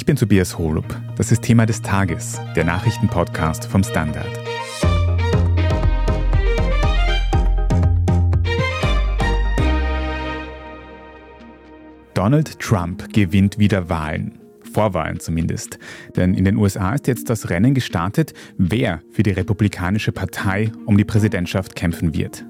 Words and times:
Ich 0.00 0.06
bin 0.06 0.16
Tobias 0.16 0.56
Holub. 0.56 0.86
Das 1.18 1.30
ist 1.30 1.42
Thema 1.42 1.66
des 1.66 1.82
Tages, 1.82 2.40
der 2.56 2.64
Nachrichtenpodcast 2.64 3.66
vom 3.66 3.84
Standard. 3.84 4.30
Donald 12.14 12.58
Trump 12.58 13.12
gewinnt 13.12 13.58
wieder 13.58 13.90
Wahlen. 13.90 14.38
Vorwahlen 14.72 15.20
zumindest. 15.20 15.78
Denn 16.16 16.32
in 16.32 16.46
den 16.46 16.56
USA 16.56 16.94
ist 16.94 17.06
jetzt 17.06 17.28
das 17.28 17.50
Rennen 17.50 17.74
gestartet, 17.74 18.32
wer 18.56 19.02
für 19.10 19.22
die 19.22 19.32
Republikanische 19.32 20.12
Partei 20.12 20.72
um 20.86 20.96
die 20.96 21.04
Präsidentschaft 21.04 21.76
kämpfen 21.76 22.14
wird. 22.14 22.46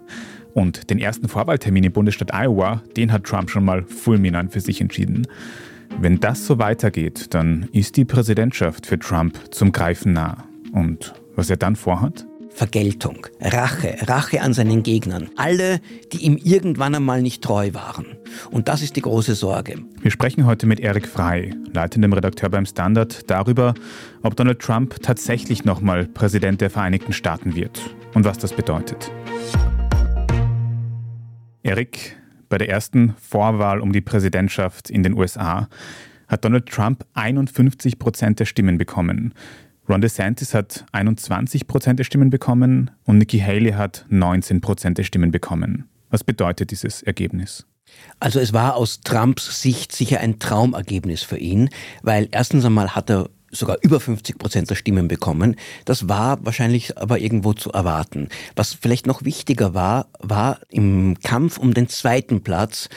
Und 0.55 0.89
den 0.89 1.01
ersten 1.01 1.29
Vorwahltermin 1.29 1.83
im 1.83 1.93
Bundesstaat 1.93 2.33
Iowa, 2.33 2.85
den 2.97 3.11
hat 3.11 3.25
Trump 3.25 3.51
schon 3.51 3.65
mal 3.65 3.83
fulminant 3.83 4.53
für 4.53 4.61
sich 4.61 4.81
entschieden. 4.81 5.27
Wenn 5.99 6.21
das 6.21 6.47
so 6.47 6.59
weitergeht, 6.59 7.35
dann 7.35 7.69
ist 7.73 7.97
die 7.97 8.05
Präsidentschaft 8.05 8.87
für 8.87 8.99
Trump 8.99 9.39
zum 9.51 9.73
Greifen 9.73 10.13
nah. 10.13 10.45
Und 10.73 11.15
was 11.37 11.51
er 11.51 11.57
dann 11.57 11.77
vorhat? 11.77 12.27
Vergeltung, 12.53 13.27
Rache, 13.41 13.97
Rache 14.07 14.43
an 14.43 14.53
seinen 14.53 14.83
Gegnern. 14.83 15.31
Alle, 15.37 15.81
die 16.13 16.25
ihm 16.25 16.37
irgendwann 16.37 16.95
einmal 16.95 17.23
nicht 17.23 17.43
treu 17.43 17.71
waren. 17.73 18.07
Und 18.51 18.69
das 18.69 18.83
ist 18.83 18.97
die 18.97 19.03
große 19.03 19.35
Sorge. 19.35 19.77
Wir 20.03 20.11
sprechen 20.11 20.47
heute 20.47 20.67
mit 20.67 20.81
Eric 20.81 21.07
Frey, 21.07 21.55
leitendem 21.73 22.13
Redakteur 22.13 22.51
beim 22.51 22.67
Standard, 22.67 23.31
darüber, 23.31 23.75
ob 24.23 24.37
Donald 24.37 24.59
Trump 24.59 25.01
tatsächlich 25.01 25.65
nochmal 25.65 26.07
Präsident 26.07 26.61
der 26.61 26.71
Vereinigten 26.71 27.13
Staaten 27.13 27.55
wird 27.55 27.81
und 28.15 28.25
was 28.25 28.39
das 28.39 28.53
bedeutet. 28.53 29.11
Eric, 31.63 32.20
bei 32.51 32.59
der 32.59 32.69
ersten 32.69 33.15
Vorwahl 33.19 33.81
um 33.81 33.93
die 33.93 34.03
Präsidentschaft 34.03 34.91
in 34.91 35.03
den 35.03 35.15
USA 35.15 35.69
hat 36.29 36.45
Donald 36.45 36.67
Trump 36.67 37.07
51 37.15 37.99
Prozent 37.99 38.39
der 38.39 38.45
Stimmen 38.45 38.77
bekommen. 38.77 39.33
Ron 39.89 40.03
DeSantis 40.03 40.53
hat 40.53 40.85
21 40.93 41.67
Prozent 41.67 41.99
der 41.99 42.05
Stimmen 42.05 42.29
bekommen 42.29 42.91
und 43.05 43.19
Nikki 43.19 43.41
Haley 43.41 43.73
hat 43.73 44.05
19 44.11 44.61
Prozent 44.61 44.99
der 44.99 45.05
Stimmen 45.05 45.31
bekommen. 45.31 45.89
Was 46.11 46.23
bedeutet 46.23 46.71
dieses 46.71 47.03
Ergebnis? 47.03 47.67
Also 48.21 48.39
es 48.39 48.53
war 48.53 48.77
aus 48.77 49.01
Trumps 49.01 49.63
Sicht 49.63 49.93
sicher 49.93 50.21
ein 50.21 50.39
Traumergebnis 50.39 51.23
für 51.23 51.39
ihn, 51.39 51.71
weil 52.03 52.29
erstens 52.31 52.65
einmal 52.65 52.95
hat 52.95 53.11
er 53.11 53.31
sogar 53.51 53.79
über 53.83 54.01
50 54.01 54.39
Prozent 54.39 54.71
der 54.71 54.75
Stimmen 54.77 55.09
bekommen. 55.09 55.57
Das 55.85 56.09
war 56.09 56.45
wahrscheinlich 56.45 56.99
aber 56.99 57.19
irgendwo 57.19 57.53
zu 57.53 57.73
erwarten. 57.73 58.29
Was 58.57 58.75
vielleicht 58.75 59.07
noch 59.07 59.25
wichtiger 59.25 59.75
war, 59.75 60.07
war 60.21 60.61
im 60.71 61.19
Kampf 61.23 61.59
um 61.59 61.75
den 61.75 61.89
zweiten 61.89 62.43
Platz 62.43 62.89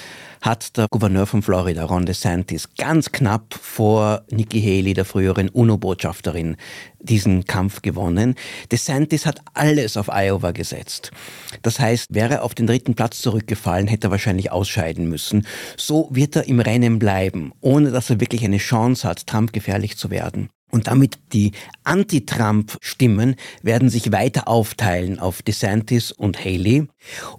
hat 0.44 0.76
der 0.76 0.88
Gouverneur 0.92 1.26
von 1.26 1.42
Florida, 1.42 1.86
Ron 1.86 2.06
DeSantis, 2.06 2.68
ganz 2.78 3.14
knapp 3.14 3.54
vor 3.54 4.24
Nikki 4.30 4.62
Haley, 4.62 4.94
der 4.94 5.06
früheren 5.06 5.48
UNO-Botschafterin, 5.48 6.58
diesen 7.00 7.46
Kampf 7.46 7.82
gewonnen. 7.82 8.36
DeSantis 8.70 9.26
hat 9.26 9.40
alles 9.54 9.96
auf 9.96 10.10
Iowa 10.10 10.52
gesetzt. 10.52 11.12
Das 11.62 11.80
heißt, 11.80 12.14
wäre 12.14 12.34
er 12.36 12.44
auf 12.44 12.56
den 12.56 12.68
dritten 12.68 12.94
Platz 12.94 13.22
zurückgefallen, 13.22 13.88
hätte 13.88 14.08
er 14.08 14.12
wahrscheinlich 14.12 14.52
ausscheiden 14.52 15.08
müssen. 15.08 15.48
So 15.78 16.10
wird 16.12 16.36
er 16.36 16.46
im 16.46 16.60
Rennen 16.60 17.00
bleiben, 17.00 17.54
ohne 17.62 17.92
dass 17.92 18.10
er 18.10 18.20
wirklich 18.20 18.44
eine 18.44 18.58
Chance 18.58 19.08
hat, 19.08 19.26
Trump 19.26 19.54
gefährlich 19.54 19.98
zu 19.98 20.12
werden. 20.12 20.50
Und 20.74 20.88
damit 20.88 21.20
die 21.34 21.52
Anti-Trump-Stimmen 21.84 23.36
werden 23.62 23.90
sich 23.90 24.12
weiter 24.12 24.48
aufteilen 24.48 25.20
auf 25.20 25.42
DeSantis 25.44 26.12
und 26.12 26.44
Haley. 26.44 26.88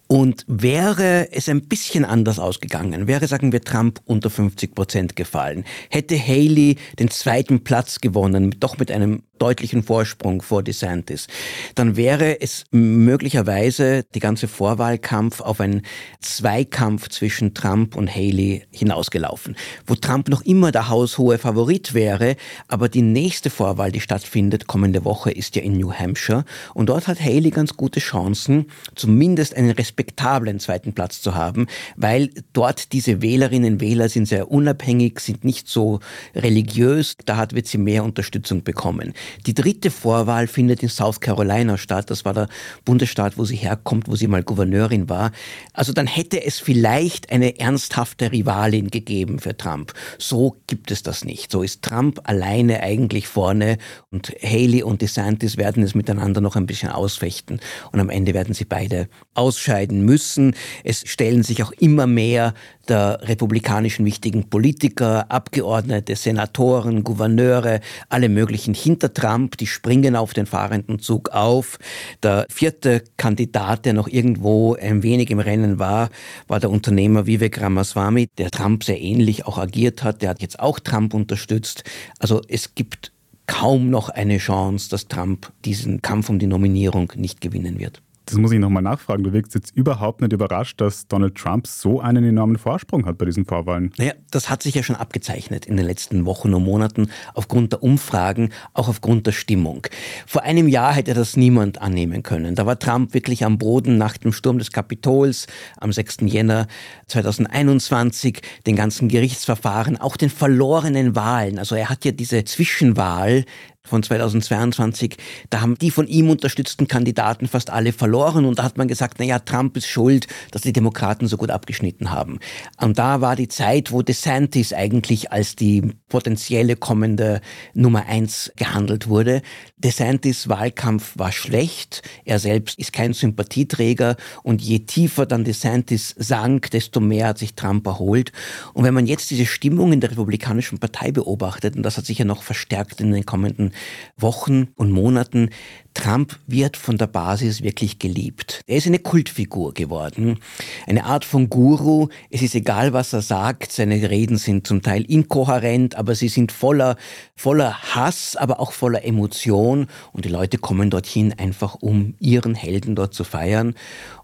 Und 0.07 0.45
wäre 0.47 1.29
es 1.33 1.49
ein 1.49 1.63
bisschen 1.63 2.05
anders 2.05 2.39
ausgegangen, 2.39 3.07
wäre, 3.07 3.27
sagen 3.27 3.53
wir, 3.53 3.63
Trump 3.63 4.01
unter 4.05 4.31
50 4.31 4.75
Prozent 4.75 5.17
gefallen, 5.17 5.65
hätte 5.91 6.19
Haley 6.19 6.77
den 6.99 7.11
zweiten 7.11 7.65
Platz 7.65 8.01
gewonnen, 8.01 8.55
doch 8.61 8.79
mit 8.79 8.91
einem 8.91 9.23
deutlichen 9.39 9.83
Vorsprung 9.83 10.43
vor 10.43 10.63
DeSantis, 10.63 11.27
dann 11.75 11.97
wäre 11.97 12.41
es 12.41 12.65
möglicherweise 12.71 14.05
die 14.15 14.21
ganze 14.21 14.49
Vorwahlkampf 14.49 15.41
auf 15.41 15.61
einen 15.61 15.83
Zweikampf 16.21 17.09
zwischen 17.09 17.53
Trump 17.53 17.97
und 17.97 18.15
Haley 18.15 18.65
hinausgelaufen, 18.71 19.57
wo 19.87 19.97
Trump 19.97 20.29
noch 20.29 20.43
immer 20.43 20.73
der 20.73 20.89
haushohe 20.89 21.39
Favorit 21.39 21.95
wäre, 21.95 22.37
aber 22.69 22.89
die 22.89 23.03
nächste 23.03 23.51
Vorwahl, 23.51 23.91
die 23.91 24.01
stattfindet 24.01 24.67
kommende 24.67 25.05
Woche, 25.05 25.31
ist 25.31 25.57
ja 25.57 25.63
in 25.63 25.77
New 25.77 25.93
Hampshire. 25.93 26.45
Und 26.75 26.89
dort 26.89 27.09
hat 27.09 27.21
Haley 27.21 27.51
ganz 27.51 27.77
gute 27.77 28.01
Chancen, 28.01 28.67
zumindest 28.95 29.54
einen 29.57 29.71
respektablen 29.71 30.61
zweiten 30.61 30.93
Platz 30.93 31.21
zu 31.21 31.35
haben, 31.35 31.67
weil 31.97 32.31
dort 32.53 32.93
diese 32.93 33.23
Wählerinnen 33.23 33.75
und 33.75 33.81
Wähler 33.81 34.09
sind 34.09 34.27
sehr 34.27 34.51
unabhängig, 34.51 35.21
sind 35.21 35.45
nicht 35.45 35.69
so 35.69 36.01
religiös, 36.35 37.17
da 37.25 37.45
wird 37.51 37.67
sie 37.67 37.79
mehr 37.79 38.05
Unterstützung 38.05 38.63
bekommen. 38.63 39.13
Die 39.47 39.55
dritte 39.55 39.91
Vorwahl 39.91 40.47
findet 40.47 40.83
in 40.83 40.89
South 40.89 41.21
Carolina 41.21 41.77
statt, 41.77 42.11
das 42.11 42.25
war 42.25 42.35
der 42.35 42.49
Bundesstaat, 42.85 43.37
wo 43.39 43.45
sie 43.45 43.57
herkommt, 43.57 44.09
wo 44.09 44.17
sie 44.17 44.29
mal 44.29 44.43
Gouverneurin 44.43 45.09
war. 45.09 45.33
Also 45.73 45.93
dann 45.93 46.07
hätte 46.07 46.45
es 46.45 46.59
vielleicht 46.59 47.31
eine 47.31 47.59
ernsthafte 47.59 48.33
Rivalin 48.33 48.91
gegeben 48.91 49.39
für 49.39 49.57
Trump. 49.57 49.93
So 50.19 50.57
gibt 50.67 50.91
es 50.91 51.03
das 51.03 51.25
nicht. 51.25 51.51
So 51.51 51.63
ist 51.63 51.83
Trump 51.83 52.21
alleine 52.25 52.83
eigentlich 52.83 53.29
vorne 53.29 53.79
und 54.11 54.33
Haley 54.43 54.83
und 54.83 55.03
DeSantis 55.03 55.57
werden 55.57 55.83
es 55.83 55.95
miteinander 55.95 56.41
noch 56.41 56.57
ein 56.57 56.67
bisschen 56.67 56.91
ausfechten 56.91 57.61
und 57.93 58.01
am 58.01 58.11
Ende 58.11 58.35
werden 58.35 58.55
sie 58.55 58.65
beide 58.65 59.09
ausscheiden 59.45 60.05
müssen. 60.05 60.57
Es 60.85 61.03
stellen 61.07 61.43
sich 61.43 61.63
auch 61.63 61.73
immer 61.73 62.07
mehr 62.07 62.55
der 62.89 63.21
republikanischen 63.23 64.05
wichtigen 64.07 64.49
Politiker, 64.49 65.31
Abgeordnete, 65.31 66.17
Senatoren, 66.17 67.05
Gouverneure, 67.05 67.81
alle 68.09 68.29
möglichen 68.29 68.75
hinter 68.75 69.13
Trump, 69.13 69.57
die 69.59 69.67
springen 69.67 70.17
auf 70.17 70.33
den 70.33 70.47
fahrenden 70.47 70.99
Zug 70.99 71.31
auf. 71.31 71.79
Der 72.23 72.47
vierte 72.51 73.05
Kandidat, 73.17 73.85
der 73.85 73.93
noch 73.93 74.09
irgendwo 74.09 74.75
ein 74.75 75.03
wenig 75.03 75.31
im 75.31 75.39
Rennen 75.39 75.79
war, 75.79 76.11
war 76.49 76.61
der 76.61 76.71
Unternehmer 76.71 77.27
Vivek 77.27 77.61
Ramaswamy, 77.61 78.29
der 78.39 78.51
Trump 78.51 78.85
sehr 78.85 79.01
ähnlich 79.01 79.47
auch 79.47 79.59
agiert 79.59 80.03
hat. 80.03 80.23
Der 80.23 80.31
hat 80.31 80.41
jetzt 80.43 80.61
auch 80.61 80.79
Trump 80.79 81.15
unterstützt. 81.15 81.85
Also 82.19 82.41
es 82.49 82.75
gibt 82.75 83.13
kaum 83.47 83.91
noch 83.91 84.09
eine 84.09 84.39
Chance, 84.39 84.89
dass 84.91 85.09
Trump 85.09 85.53
diesen 85.65 86.03
Kampf 86.03 86.31
um 86.31 86.39
die 86.39 86.47
Nominierung 86.47 87.13
nicht 87.17 87.41
gewinnen 87.41 87.79
wird. 87.79 88.04
Das 88.27 88.39
muss 88.39 88.53
ich 88.53 88.59
nochmal 88.59 88.83
nachfragen. 88.83 89.23
Du 89.23 89.33
wirkst 89.33 89.55
jetzt 89.55 89.77
überhaupt 89.77 90.21
nicht 90.23 90.33
überrascht, 90.33 90.81
dass 90.81 91.07
Donald 91.07 91.35
Trump 91.35 91.67
so 91.67 92.01
einen 92.01 92.25
enormen 92.25 92.57
Vorsprung 92.57 93.05
hat 93.05 93.19
bei 93.19 93.27
diesen 93.27 93.45
Vorwahlen. 93.45 93.93
Naja, 93.99 94.15
das 94.31 94.49
hat 94.49 94.63
sich 94.63 94.75
ja 94.75 94.83
schon 94.83 94.97
abgezeichnet 94.97 95.67
in 95.67 95.77
den 95.77 95.85
letzten 95.85 96.25
Wochen 96.25 96.55
und 96.55 96.65
Monaten 96.65 97.11
aufgrund 97.35 97.73
der 97.73 97.83
Umfragen, 97.83 98.51
auch 98.73 98.89
aufgrund 98.89 99.27
der 99.27 99.33
Stimmung. 99.33 99.87
Vor 100.27 100.43
einem 100.43 100.69
Jahr 100.69 100.95
hätte 100.95 101.13
das 101.13 101.37
niemand 101.37 101.83
annehmen 101.83 102.23
können. 102.23 102.55
Da 102.55 102.65
war 102.65 102.79
Trump 102.79 103.13
wirklich 103.13 103.45
am 103.45 103.59
Boden 103.59 103.99
nach 103.99 104.17
dem 104.17 104.33
Sturm 104.33 104.59
des 104.59 104.71
Kapitols 104.71 105.47
am 105.79 105.93
6. 105.93 106.19
Jänner 106.23 106.67
2021, 107.09 108.41
den 108.67 108.77
ganzen 108.77 109.09
Gerichtsverfahren, 109.09 109.99
auch 109.99 110.17
den 110.17 110.31
verlorenen 110.31 111.15
Wahlen. 111.15 111.59
Also 111.59 111.75
er 111.75 111.91
hat 111.91 112.05
ja 112.05 112.13
diese 112.13 112.45
Zwischenwahl 112.45 113.45
von 113.87 114.03
2022, 114.03 115.19
da 115.51 115.61
haben 115.61 115.77
die 115.77 115.91
von 115.91 116.07
ihm 116.07 116.31
unterstützten 116.31 116.89
Kandidaten 116.89 117.47
fast 117.47 117.69
alle 117.69 117.93
verloren 117.93 118.47
und 118.47 118.59
da 118.59 118.63
hat 118.63 118.79
man 118.79 118.89
gesagt, 118.89 119.17
na 119.19 119.27
ja, 119.27 119.39
Trump 119.39 119.77
ist 119.77 119.89
schuld, 119.89 120.27
dass 120.53 120.63
die 120.63 120.73
Demokraten 120.73 121.27
so 121.27 121.37
gut 121.37 121.51
abgeschnitten 121.51 122.11
haben. 122.11 122.39
Und 122.81 122.99
da 122.99 123.21
war 123.21 123.37
die 123.37 123.49
Zeit, 123.49 123.93
wo 123.93 124.01
DeSantis 124.01 124.73
eigentlich 124.73 125.33
als 125.33 125.55
die 125.55 125.83
potenzielle 126.09 126.77
kommende 126.77 127.43
Nummer 127.75 128.07
eins 128.07 128.51
gehandelt 128.57 129.09
wurde. 129.09 129.43
DeSantis 129.77 130.49
Wahlkampf 130.49 131.19
war 131.19 131.31
schlecht, 131.31 132.01
er 132.25 132.39
selbst 132.39 132.79
ist 132.79 132.95
kein 132.95 133.13
Sympathieträger 133.13 134.17
und 134.43 134.63
je 134.63 134.79
tiefer 134.79 135.27
dann 135.27 135.45
DeSantis 135.45 136.15
sank, 136.17 136.71
desto 136.71 137.01
mehr 137.01 137.29
hat 137.29 137.39
sich 137.39 137.55
Trump 137.55 137.87
erholt. 137.87 138.33
Und 138.73 138.85
wenn 138.85 138.95
man 138.95 139.05
jetzt 139.05 139.31
diese 139.31 139.45
Stimmung 139.45 139.93
in 139.93 140.01
der 140.01 140.11
Republikanischen 140.11 140.79
Partei 140.79 141.13
beobachtet, 141.13 141.77
und 141.77 141.83
das 141.83 141.99
hat 141.99 142.07
sich 142.07 142.17
ja 142.17 142.25
noch 142.25 142.43
verstärkt 142.43 143.03
in 143.03 143.13
den 143.13 143.27
kommenden 143.27 143.74
Wochen 144.17 144.69
und 144.77 144.91
Monaten, 144.91 145.51
Trump 145.95 146.39
wird 146.47 146.77
von 146.77 146.99
der 146.99 147.07
Basis 147.07 147.63
wirklich 147.63 148.01
geliebt. 148.01 148.63
Er 148.67 148.79
ist 148.79 148.87
eine 148.87 148.99
Kultfigur 148.99 149.73
geworden, 149.75 150.41
eine 150.87 151.05
Art 151.05 151.25
von 151.25 151.49
Guru. 151.49 152.09
Es 152.31 152.43
ist 152.43 152.57
egal, 152.57 152.93
was 152.93 153.13
er 153.13 153.23
sagt. 153.23 153.71
Seine 153.71 154.11
Reden 154.11 154.37
sind 154.37 154.67
zum 154.67 154.83
Teil 154.83 155.03
inkohärent, 155.03 155.95
aber 155.95 156.17
sie 156.17 156.29
sind 156.29 156.51
voller, 156.51 156.97
voller 157.37 157.95
Hass, 157.95 158.35
aber 158.37 158.59
auch 158.59 158.73
voller 158.73 159.05
Emotion. 159.05 159.87
Und 160.13 160.25
die 160.25 160.31
Leute 160.31 160.59
kommen 160.59 160.91
dorthin 160.91 161.33
einfach, 161.33 161.77
um 161.77 162.15
ihren 162.19 162.57
Helden 162.57 162.97
dort 162.97 163.15
zu 163.15 163.23
feiern. 163.23 163.75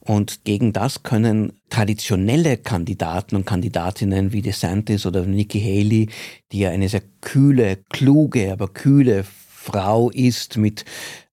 Und 0.01 0.45
gegen 0.45 0.73
das 0.73 1.05
können 1.05 1.53
traditionelle 1.69 2.57
Kandidaten 2.57 3.37
und 3.37 3.47
Kandidatinnen 3.47 4.33
wie 4.33 4.43
DeSantis 4.43 5.07
oder 5.07 5.23
Nikki 5.23 5.61
Haley, 5.61 6.09
die 6.51 6.59
ja 6.59 6.71
eine 6.71 6.89
sehr 6.89 7.03
kühle, 7.21 7.79
kluge, 7.91 8.53
aber 8.53 8.69
kühle 8.69 9.25
Frau 9.63 10.09
ist 10.09 10.57
mit 10.57 10.87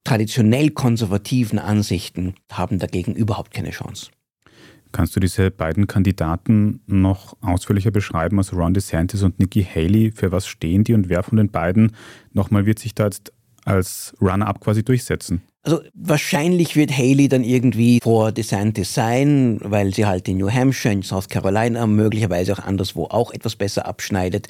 traditionell 0.04 0.70
konservativen 0.72 1.60
Ansichten, 1.60 2.36
haben 2.52 2.78
dagegen 2.78 3.16
überhaupt 3.16 3.54
keine 3.54 3.70
Chance. 3.70 4.12
Kannst 4.92 5.16
du 5.16 5.22
diese 5.22 5.50
beiden 5.50 5.88
Kandidaten 5.88 6.82
noch 6.88 7.38
ausführlicher 7.42 7.92
beschreiben, 7.92 8.38
also 8.38 8.58
Ron 8.58 8.74
DeSantis 8.74 9.24
und 9.24 9.40
Nikki 9.40 9.64
Haley? 9.64 10.12
Für 10.12 10.34
was 10.34 10.46
stehen 10.46 10.84
die 10.84 10.94
und 10.94 11.08
wer 11.08 11.24
von 11.24 11.38
den 11.38 11.52
beiden 11.52 11.96
nochmal 12.34 12.66
wird 12.66 12.80
sich 12.80 12.94
da 12.94 13.06
jetzt 13.06 13.32
als 13.64 14.14
Runner-up 14.20 14.60
quasi 14.60 14.84
durchsetzen? 14.84 15.42
Also 15.68 15.82
wahrscheinlich 15.96 16.78
wird 16.78 16.98
Haley 16.98 17.28
dann 17.28 17.44
irgendwie 17.44 18.00
vor 18.02 18.32
DeSantis 18.32 18.94
sein, 18.94 19.60
weil 19.62 19.94
sie 19.94 20.06
halt 20.06 20.30
in 20.30 20.38
New 20.38 20.50
Hampshire, 20.50 20.94
in 20.94 21.04
South 21.04 21.28
Carolina, 21.28 21.86
möglicherweise 21.86 22.54
auch 22.54 22.60
anderswo 22.60 23.04
auch 23.08 23.34
etwas 23.34 23.58
besser 23.58 23.86
abschneidet. 23.86 24.48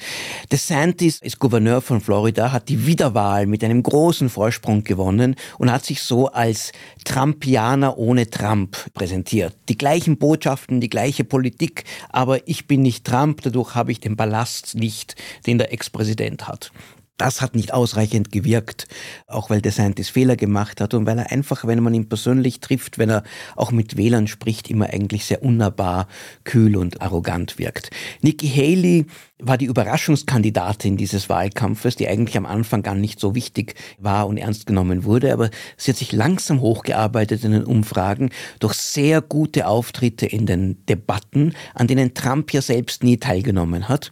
DeSantis 0.52 1.20
ist 1.20 1.40
Gouverneur 1.40 1.80
von 1.80 2.00
Florida, 2.00 2.52
hat 2.52 2.68
die 2.68 2.86
Wiederwahl 2.86 3.46
mit 3.46 3.64
einem 3.64 3.82
großen 3.82 4.28
Vorsprung 4.28 4.84
gewonnen 4.84 5.34
und 5.58 5.72
hat 5.72 5.84
sich 5.84 6.02
so 6.02 6.28
als 6.28 6.70
Trumpianer 7.04 7.98
ohne 7.98 8.30
Trump 8.30 8.76
präsentiert. 8.94 9.56
Die 9.68 9.76
gleichen 9.76 10.18
Botschaften, 10.18 10.80
die 10.80 10.88
gleiche 10.88 11.24
Politik, 11.24 11.82
aber 12.10 12.46
ich 12.46 12.68
bin 12.68 12.82
nicht 12.82 13.04
Trump, 13.04 13.42
dadurch 13.42 13.74
habe 13.74 13.90
ich 13.90 13.98
den 13.98 14.14
Ballast 14.14 14.76
nicht, 14.76 15.16
den 15.48 15.58
der 15.58 15.72
Ex-Präsident 15.72 16.46
hat. 16.46 16.70
Das 17.18 17.40
hat 17.40 17.56
nicht 17.56 17.74
ausreichend 17.74 18.30
gewirkt, 18.30 18.86
auch 19.26 19.50
weil 19.50 19.60
DeSantis 19.60 20.08
Fehler 20.08 20.36
gemacht 20.36 20.80
hat 20.80 20.94
und 20.94 21.04
weil 21.04 21.18
er 21.18 21.32
einfach, 21.32 21.66
wenn 21.66 21.82
man 21.82 21.92
ihn 21.92 22.08
persönlich 22.08 22.60
trifft, 22.60 22.96
wenn 22.96 23.10
er 23.10 23.24
auch 23.56 23.72
mit 23.72 23.96
Wählern 23.96 24.28
spricht, 24.28 24.70
immer 24.70 24.86
eigentlich 24.86 25.24
sehr 25.24 25.42
unnahbar, 25.42 26.06
kühl 26.44 26.76
und 26.76 27.02
arrogant 27.02 27.58
wirkt. 27.58 27.90
Nikki 28.22 28.48
Haley 28.48 29.06
war 29.40 29.58
die 29.58 29.66
Überraschungskandidatin 29.66 30.96
dieses 30.96 31.28
Wahlkampfes, 31.28 31.96
die 31.96 32.08
eigentlich 32.08 32.36
am 32.36 32.46
Anfang 32.46 32.82
gar 32.82 32.94
nicht 32.94 33.20
so 33.20 33.34
wichtig 33.34 33.74
war 33.98 34.26
und 34.26 34.36
ernst 34.36 34.66
genommen 34.66 35.04
wurde, 35.04 35.32
aber 35.32 35.50
sie 35.76 35.92
hat 35.92 35.98
sich 35.98 36.12
langsam 36.12 36.60
hochgearbeitet 36.60 37.44
in 37.44 37.52
den 37.52 37.64
Umfragen 37.64 38.30
durch 38.58 38.74
sehr 38.74 39.20
gute 39.22 39.66
Auftritte 39.66 40.26
in 40.26 40.46
den 40.46 40.84
Debatten, 40.86 41.54
an 41.74 41.86
denen 41.86 42.14
Trump 42.14 42.52
ja 42.52 42.62
selbst 42.62 43.02
nie 43.02 43.16
teilgenommen 43.16 43.88
hat. 43.88 44.10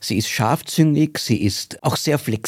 Sie 0.00 0.16
ist 0.16 0.28
scharfzüngig, 0.28 1.18
sie 1.18 1.42
ist 1.42 1.82
auch 1.82 1.96
sehr 1.96 2.18
flexibel, 2.18 2.47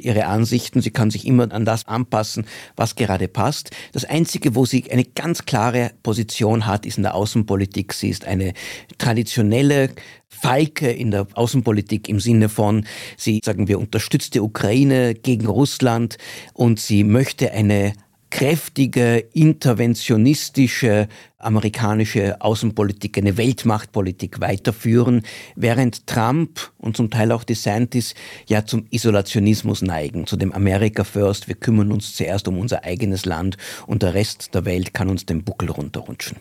ihre 0.00 0.26
Ansichten, 0.26 0.80
sie 0.80 0.90
kann 0.90 1.10
sich 1.10 1.26
immer 1.26 1.52
an 1.52 1.64
das 1.64 1.86
anpassen, 1.86 2.46
was 2.76 2.94
gerade 2.94 3.28
passt. 3.28 3.70
Das 3.92 4.04
Einzige, 4.04 4.54
wo 4.54 4.64
sie 4.64 4.90
eine 4.90 5.04
ganz 5.04 5.44
klare 5.44 5.92
Position 6.02 6.66
hat, 6.66 6.86
ist 6.86 6.96
in 6.96 7.02
der 7.02 7.14
Außenpolitik. 7.14 7.92
Sie 7.92 8.08
ist 8.08 8.24
eine 8.24 8.52
traditionelle 8.98 9.90
Falke 10.28 10.90
in 10.90 11.10
der 11.10 11.26
Außenpolitik 11.34 12.08
im 12.08 12.18
Sinne 12.18 12.48
von, 12.48 12.86
sie, 13.16 13.40
sagen 13.44 13.68
wir, 13.68 13.78
unterstützt 13.78 14.34
die 14.34 14.40
Ukraine 14.40 15.14
gegen 15.14 15.46
Russland 15.46 16.18
und 16.54 16.80
sie 16.80 17.04
möchte 17.04 17.52
eine 17.52 17.92
kräftige, 18.32 19.18
interventionistische 19.34 21.06
amerikanische 21.36 22.40
Außenpolitik, 22.40 23.18
eine 23.18 23.36
Weltmachtpolitik 23.36 24.40
weiterführen, 24.40 25.20
während 25.54 26.06
Trump 26.06 26.72
und 26.78 26.96
zum 26.96 27.10
Teil 27.10 27.30
auch 27.30 27.44
DeSantis 27.44 28.14
ja 28.48 28.64
zum 28.64 28.86
Isolationismus 28.88 29.82
neigen, 29.82 30.26
zu 30.26 30.36
dem 30.36 30.52
America 30.52 31.04
First, 31.04 31.46
wir 31.46 31.56
kümmern 31.56 31.92
uns 31.92 32.16
zuerst 32.16 32.48
um 32.48 32.58
unser 32.58 32.84
eigenes 32.84 33.26
Land 33.26 33.58
und 33.86 34.02
der 34.02 34.14
Rest 34.14 34.54
der 34.54 34.64
Welt 34.64 34.94
kann 34.94 35.10
uns 35.10 35.26
den 35.26 35.44
Buckel 35.44 35.70
runterrutschen. 35.70 36.38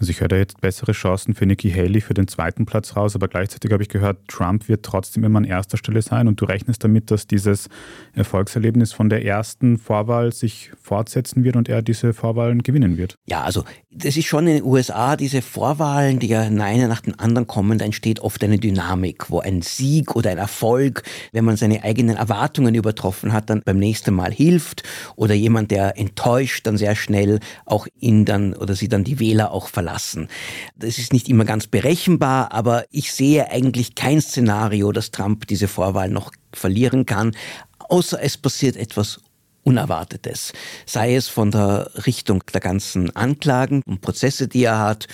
Also 0.00 0.10
ich 0.10 0.20
höre 0.20 0.28
da 0.28 0.36
jetzt 0.36 0.60
bessere 0.60 0.92
Chancen 0.92 1.34
für 1.34 1.46
Nikki 1.46 1.70
Haley 1.70 2.00
für 2.00 2.14
den 2.14 2.26
zweiten 2.26 2.66
Platz 2.66 2.96
raus, 2.96 3.14
aber 3.14 3.28
gleichzeitig 3.28 3.70
habe 3.72 3.82
ich 3.82 3.88
gehört, 3.88 4.26
Trump 4.28 4.68
wird 4.68 4.84
trotzdem 4.84 5.22
immer 5.22 5.38
an 5.38 5.44
erster 5.44 5.76
Stelle 5.76 6.02
sein 6.02 6.26
und 6.26 6.40
du 6.40 6.46
rechnest 6.46 6.82
damit, 6.82 7.10
dass 7.10 7.26
dieses 7.26 7.68
Erfolgserlebnis 8.12 8.92
von 8.92 9.08
der 9.08 9.24
ersten 9.24 9.78
Vorwahl 9.78 10.32
sich 10.32 10.72
fortsetzen 10.82 11.44
wird 11.44 11.56
und 11.56 11.68
er 11.68 11.80
diese 11.82 12.12
Vorwahlen 12.12 12.62
gewinnen 12.62 12.96
wird. 12.96 13.16
Ja, 13.26 13.42
also 13.42 13.64
das 13.92 14.16
ist 14.16 14.26
schon 14.26 14.48
in 14.48 14.56
den 14.56 14.64
USA, 14.64 15.16
diese 15.16 15.40
Vorwahlen, 15.40 16.18
die 16.18 16.26
ja 16.26 16.40
eine 16.40 16.88
nach 16.88 17.00
den 17.00 17.16
anderen 17.20 17.46
kommen, 17.46 17.78
da 17.78 17.84
entsteht 17.84 18.18
oft 18.18 18.42
eine 18.42 18.58
Dynamik, 18.58 19.30
wo 19.30 19.38
ein 19.38 19.62
Sieg 19.62 20.16
oder 20.16 20.30
ein 20.30 20.38
Erfolg, 20.38 21.04
wenn 21.30 21.44
man 21.44 21.56
seine 21.56 21.84
eigenen 21.84 22.16
Erwartungen 22.16 22.74
übertroffen 22.74 23.32
hat, 23.32 23.48
dann 23.48 23.62
beim 23.64 23.78
nächsten 23.78 24.12
Mal 24.12 24.32
hilft 24.32 24.82
oder 25.14 25.34
jemand, 25.34 25.70
der 25.70 25.96
enttäuscht, 25.96 26.66
dann 26.66 26.76
sehr 26.76 26.96
schnell 26.96 27.38
auch 27.64 27.86
ihn 28.00 28.24
dann 28.24 28.54
oder 28.54 28.74
sie 28.74 28.88
dann 28.88 29.04
die 29.04 29.20
Wähler 29.20 29.52
auch 29.52 29.68
verlassen 29.68 29.83
verlassen. 29.84 30.28
Das 30.76 30.98
ist 30.98 31.12
nicht 31.12 31.28
immer 31.28 31.44
ganz 31.44 31.66
berechenbar, 31.66 32.52
aber 32.52 32.84
ich 32.90 33.12
sehe 33.12 33.50
eigentlich 33.50 33.94
kein 33.94 34.20
Szenario, 34.20 34.92
dass 34.92 35.10
Trump 35.10 35.46
diese 35.46 35.68
Vorwahl 35.68 36.08
noch 36.08 36.32
verlieren 36.52 37.04
kann, 37.04 37.36
außer 37.78 38.22
es 38.22 38.38
passiert 38.38 38.76
etwas 38.76 39.20
Unerwartetes. 39.62 40.52
Sei 40.86 41.14
es 41.14 41.28
von 41.28 41.50
der 41.50 41.90
Richtung 42.06 42.42
der 42.52 42.60
ganzen 42.60 43.14
Anklagen 43.16 43.82
und 43.86 44.00
Prozesse, 44.00 44.48
die 44.48 44.64
er 44.64 44.78
hat 44.78 45.06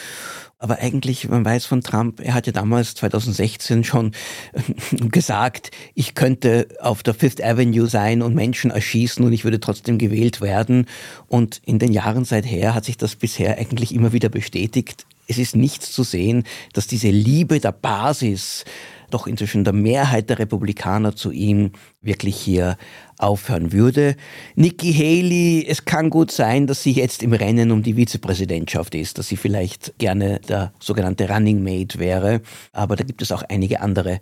aber 0.61 0.79
eigentlich, 0.79 1.27
man 1.27 1.43
weiß 1.43 1.65
von 1.65 1.81
Trump, 1.81 2.21
er 2.21 2.35
hat 2.35 2.47
ja 2.47 2.53
damals 2.53 2.95
2016 2.95 3.83
schon 3.83 4.13
gesagt, 5.11 5.71
ich 5.95 6.15
könnte 6.15 6.69
auf 6.81 7.03
der 7.03 7.15
Fifth 7.15 7.43
Avenue 7.43 7.87
sein 7.87 8.21
und 8.21 8.35
Menschen 8.35 8.71
erschießen 8.71 9.25
und 9.25 9.33
ich 9.33 9.45
würde 9.45 9.59
trotzdem 9.59 9.97
gewählt 9.97 10.43
werden. 10.43 10.85
Und 11.29 11.63
in 11.65 11.79
den 11.79 11.93
Jahren 11.93 12.27
seither 12.27 12.75
hat 12.75 12.85
sich 12.85 12.99
das 12.99 13.17
bisher 13.17 13.57
eigentlich 13.57 13.95
immer 13.95 14.13
wieder 14.13 14.29
bestätigt. 14.29 15.07
Es 15.27 15.39
ist 15.39 15.57
nichts 15.57 15.93
zu 15.93 16.03
sehen, 16.03 16.45
dass 16.75 16.87
diese 16.87 17.09
Liebe 17.09 17.59
der 17.59 17.73
Basis 17.73 18.67
doch 19.11 19.27
inzwischen 19.27 19.65
der 19.65 19.73
Mehrheit 19.73 20.31
der 20.31 20.39
Republikaner 20.39 21.15
zu 21.15 21.31
ihm 21.31 21.73
wirklich 22.01 22.37
hier 22.37 22.77
aufhören 23.19 23.73
würde. 23.73 24.17
Nikki 24.55 24.93
Haley, 24.93 25.67
es 25.69 25.85
kann 25.85 26.09
gut 26.09 26.31
sein, 26.31 26.67
dass 26.67 26.83
sie 26.83 26.93
jetzt 26.93 27.23
im 27.23 27.33
Rennen 27.33 27.71
um 27.71 27.83
die 27.83 27.95
Vizepräsidentschaft 27.95 28.95
ist, 28.95 29.19
dass 29.19 29.29
sie 29.29 29.37
vielleicht 29.37 29.99
gerne 29.99 30.41
der 30.49 30.73
sogenannte 30.81 31.29
Running 31.29 31.63
Mate 31.63 31.99
wäre, 31.99 32.41
aber 32.73 32.97
da 32.97 33.05
gibt 33.05 33.21
es 33.21 33.33
auch 33.33 33.43
einige 33.43 33.81
andere 33.81 34.21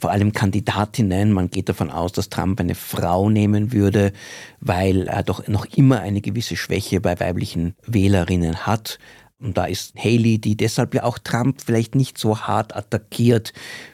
vor 0.00 0.10
allem 0.10 0.32
Kandidatinnen. 0.32 1.30
Man 1.30 1.50
geht 1.50 1.68
davon 1.68 1.90
aus, 1.90 2.12
dass 2.12 2.30
Trump 2.30 2.58
eine 2.58 2.74
Frau 2.74 3.28
nehmen 3.28 3.72
würde, 3.72 4.12
weil 4.60 5.06
er 5.06 5.22
doch 5.22 5.46
noch 5.46 5.66
immer 5.66 6.00
eine 6.00 6.22
gewisse 6.22 6.56
Schwäche 6.56 7.00
bei 7.00 7.20
weiblichen 7.20 7.74
Wählerinnen 7.86 8.66
hat. 8.66 8.98
Und 9.40 9.56
da 9.56 9.64
ist 9.64 9.96
Haley, 9.96 10.38
die 10.38 10.56
deshalb 10.56 10.94
ja 10.94 11.04
auch 11.04 11.18
Trump 11.18 11.60
vielleicht 11.64 11.94
nicht 11.94 12.18
so 12.18 12.40
hart 12.40 12.76
attackiert, 12.76 13.52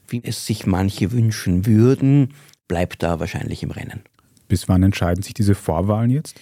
wie 0.09 0.23
es 0.25 0.47
sich 0.47 0.67
manche 0.67 1.13
wünschen 1.13 1.67
würden, 1.67 2.35
bleibt 2.69 3.03
da 3.03 3.21
wahrscheinlich 3.21 3.63
im 3.63 3.71
Rennen. 3.71 4.03
Bis 4.49 4.69
wann 4.69 4.83
entscheiden 4.83 5.23
sich 5.23 5.35
diese 5.35 5.55
Vorwahlen 5.55 6.11
jetzt? 6.11 6.41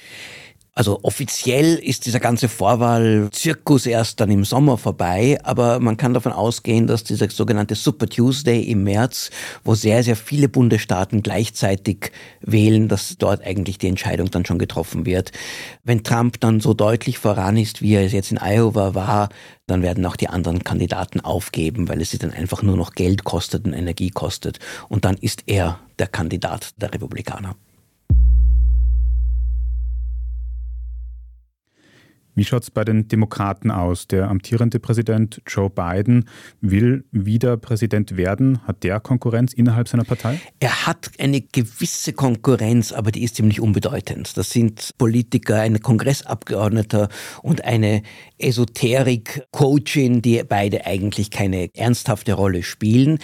Also 0.76 0.99
offiziell 1.05 1.76
ist 1.76 2.05
dieser 2.05 2.19
ganze 2.19 2.49
Vorwahlzirkus 2.49 3.87
erst 3.87 4.19
dann 4.19 4.32
im 4.32 4.44
Sommer 4.44 4.76
vorbei, 4.76 5.38
aber 5.44 5.79
man 5.79 5.97
kann 5.97 6.15
davon 6.15 6.32
ausgehen, 6.32 6.88
dass 6.88 7.05
dieser 7.05 7.31
sogenannte 7.31 7.76
Super 7.76 8.09
Tuesday 8.09 8.61
im 8.61 8.82
März, 8.82 9.31
wo 9.63 9.77
sehr, 9.77 10.03
sehr 10.03 10.17
viele 10.17 10.49
Bundesstaaten 10.49 11.22
gleichzeitig 11.22 12.10
wählen, 12.41 12.89
dass 12.89 13.17
dort 13.19 13.44
eigentlich 13.44 13.79
die 13.79 13.87
Entscheidung 13.87 14.32
dann 14.32 14.44
schon 14.44 14.58
getroffen 14.58 15.06
wird. 15.06 15.31
Wenn 15.84 16.03
Trump 16.03 16.41
dann 16.41 16.58
so 16.58 16.75
deutlich 16.75 17.19
voran 17.19 17.56
ist, 17.56 17.81
wie 17.81 17.94
er 17.94 18.05
es 18.05 18.13
jetzt 18.13 18.32
in 18.32 18.39
Iowa 18.39 18.96
war, 18.96 19.29
dann 19.69 19.81
werden 19.82 20.05
auch 20.05 20.17
die 20.17 20.29
anderen 20.29 20.65
Kandidaten 20.65 21.20
aufgeben, 21.20 21.89
weil 21.89 22.01
es 22.03 22.10
sie 22.10 22.19
dann 22.19 22.32
einfach 22.32 22.63
nur 22.63 22.77
noch 22.77 22.94
Geld 22.94 23.22
kostet 23.22 23.65
und 23.65 23.75
Energie 23.75 24.10
kostet. 24.10 24.58
Und 24.89 25.05
dann 25.05 25.19
ist 25.19 25.44
er 25.46 25.79
der 26.01 26.08
Kandidat 26.08 26.72
der 26.82 26.93
Republikaner. 26.93 27.55
Wie 32.34 32.44
schaut 32.44 32.64
es 32.64 32.70
bei 32.70 32.84
den 32.84 33.06
Demokraten 33.06 33.70
aus? 33.70 34.08
Der 34.08 34.29
amtierende 34.29 34.81
Präsident 34.81 35.41
Joe 35.46 35.70
Biden 35.70 36.29
will 36.60 37.05
wieder 37.12 37.56
Präsident 37.56 38.17
werden. 38.17 38.67
Hat 38.67 38.82
der 38.82 38.98
Konkurrenz 38.98 39.53
innerhalb 39.53 39.86
seiner 39.86 40.05
Partei? 40.05 40.41
Er 40.58 40.86
hat 40.86 41.12
eine 41.19 41.41
gewisse 41.41 42.12
Konkurrenz, 42.12 42.93
aber 42.93 43.12
die 43.12 43.22
ist 43.22 43.36
ziemlich 43.36 43.60
unbedeutend. 43.60 44.36
Das 44.36 44.50
sind 44.50 44.91
Politiker, 44.98 45.60
ein 45.60 45.81
Kongressabgeordneter 45.81 47.08
und 47.43 47.64
eine 47.64 48.03
Esoterik-Coachin, 48.38 50.20
die 50.20 50.43
beide 50.43 50.86
eigentlich 50.86 51.31
keine 51.31 51.70
ernsthafte 51.74 52.32
Rolle 52.32 52.64
spielen 52.64 53.19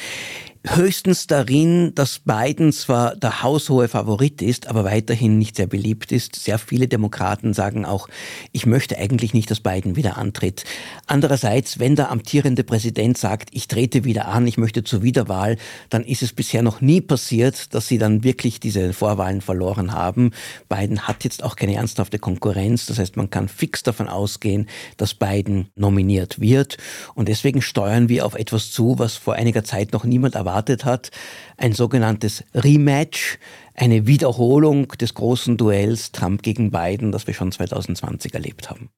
höchstens 0.67 1.27
darin, 1.27 1.95
dass 1.95 2.19
Biden 2.19 2.73
zwar 2.73 3.17
der 3.17 3.43
haushohe 3.43 3.89
Favorit 3.89 4.43
ist, 4.43 4.67
aber 4.67 4.85
weiterhin 4.85 5.39
nicht 5.39 5.57
sehr 5.57 5.67
beliebt 5.67 6.13
ist. 6.13 6.37
Sehr 6.37 6.59
viele 6.59 6.87
Demokraten 6.87 7.55
sagen 7.55 7.87
auch, 7.87 8.09
ich 8.53 8.67
möchte 8.67 8.99
eigentlich 8.99 9.33
nicht, 9.33 9.51
dass 9.51 9.61
Biden 9.61 9.97
wieder 9.97 10.19
antritt. 10.19 10.65
Andererseits, 11.07 11.79
wenn 11.79 11.97
der 11.97 12.11
amtierende 12.11 12.63
Präsident 12.63 13.17
sagt, 13.17 13.49
ich 13.53 13.69
trete 13.69 14.05
wieder 14.05 14.29
an, 14.29 14.47
ich 14.47 14.59
möchte 14.59 14.85
zur 14.85 15.03
Wiederwahl, 15.03 15.57
dann 15.89 16.05
ist 16.05 16.23
es 16.23 16.35
bisher 16.35 16.63
noch 16.63 16.83
nie 16.83 17.01
passiert, 17.01 17.75
dass 17.75 17.89
sie 17.89 17.97
dann 17.97 18.23
wirklich 18.23 18.61
diese 18.61 18.93
Vorwahlen 18.93 19.41
verloren 19.41 19.95
haben. 19.95 20.33
Biden 20.69 21.09
hat 21.09 21.25
jetzt 21.25 21.43
auch 21.43 21.57
keine 21.57 21.77
ernsthafte 21.77 22.19
Konkurrenz. 22.19 22.85
Das 22.85 22.99
heißt, 22.99 23.17
man 23.17 23.31
kann 23.31 23.49
fix 23.49 23.83
davon 23.83 24.09
ausgehen, 24.09 24.69
dass 24.99 25.15
Biden 25.15 25.71
nominiert 25.75 26.39
wird. 26.39 26.77
Und 27.15 27.29
deswegen 27.29 27.63
steuern 27.63 28.11
wir 28.11 28.27
auf 28.27 28.35
etwas 28.35 28.71
zu, 28.71 28.99
was 28.99 29.17
vor 29.17 29.35
einiger 29.35 29.65
Zeit 29.65 29.95
noch 29.95 30.05
niemand 30.05 30.35
erwartet 30.35 30.50
erwartet 30.51 30.85
hat, 30.85 31.11
ein 31.57 31.73
sogenanntes 31.73 32.45
Rematch, 32.55 33.39
eine 33.75 34.07
Wiederholung 34.07 34.89
des 34.89 35.15
großen 35.15 35.57
Duells 35.57 36.13
Trump 36.13 36.43
gegen 36.43 36.71
Biden, 36.71 37.13
das 37.13 37.27
wir 37.27 37.35
schon 37.35 37.53
2020 37.53 38.35
erlebt 38.35 38.69
haben. 38.69 38.91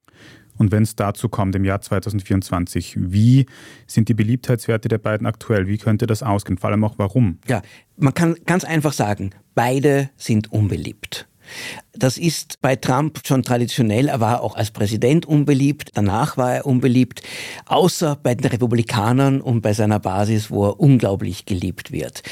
Und 0.58 0.70
wenn 0.70 0.82
es 0.82 0.96
dazu 0.96 1.28
kommt 1.28 1.54
im 1.54 1.64
Jahr 1.64 1.80
2024, 1.80 2.96
wie 2.98 3.46
sind 3.86 4.08
die 4.08 4.14
Beliebtheitswerte 4.14 4.88
der 4.88 4.98
beiden 4.98 5.26
aktuell? 5.26 5.66
Wie 5.66 5.78
könnte 5.78 6.06
das 6.06 6.22
ausgehen? 6.22 6.58
Vor 6.58 6.70
allem 6.70 6.84
auch 6.84 6.94
warum? 6.98 7.38
Ja, 7.48 7.62
man 7.96 8.14
kann 8.14 8.36
ganz 8.46 8.64
einfach 8.64 8.92
sagen, 8.92 9.30
beide 9.54 10.10
sind 10.16 10.52
unbeliebt. 10.52 11.26
Das 11.94 12.16
ist 12.16 12.62
bei 12.62 12.74
Trump 12.74 13.20
schon 13.26 13.42
traditionell. 13.42 14.08
Er 14.08 14.18
war 14.18 14.42
auch 14.42 14.56
als 14.56 14.70
Präsident 14.70 15.26
unbeliebt, 15.26 15.90
danach 15.92 16.38
war 16.38 16.54
er 16.54 16.66
unbeliebt, 16.66 17.22
außer 17.66 18.18
bei 18.22 18.34
den 18.34 18.50
Republikanern 18.50 19.42
und 19.42 19.60
bei 19.60 19.74
seiner 19.74 19.98
Basis, 19.98 20.50
wo 20.50 20.68
er 20.68 20.80
unglaublich 20.80 21.44
geliebt 21.44 21.92
wird. 21.92 22.22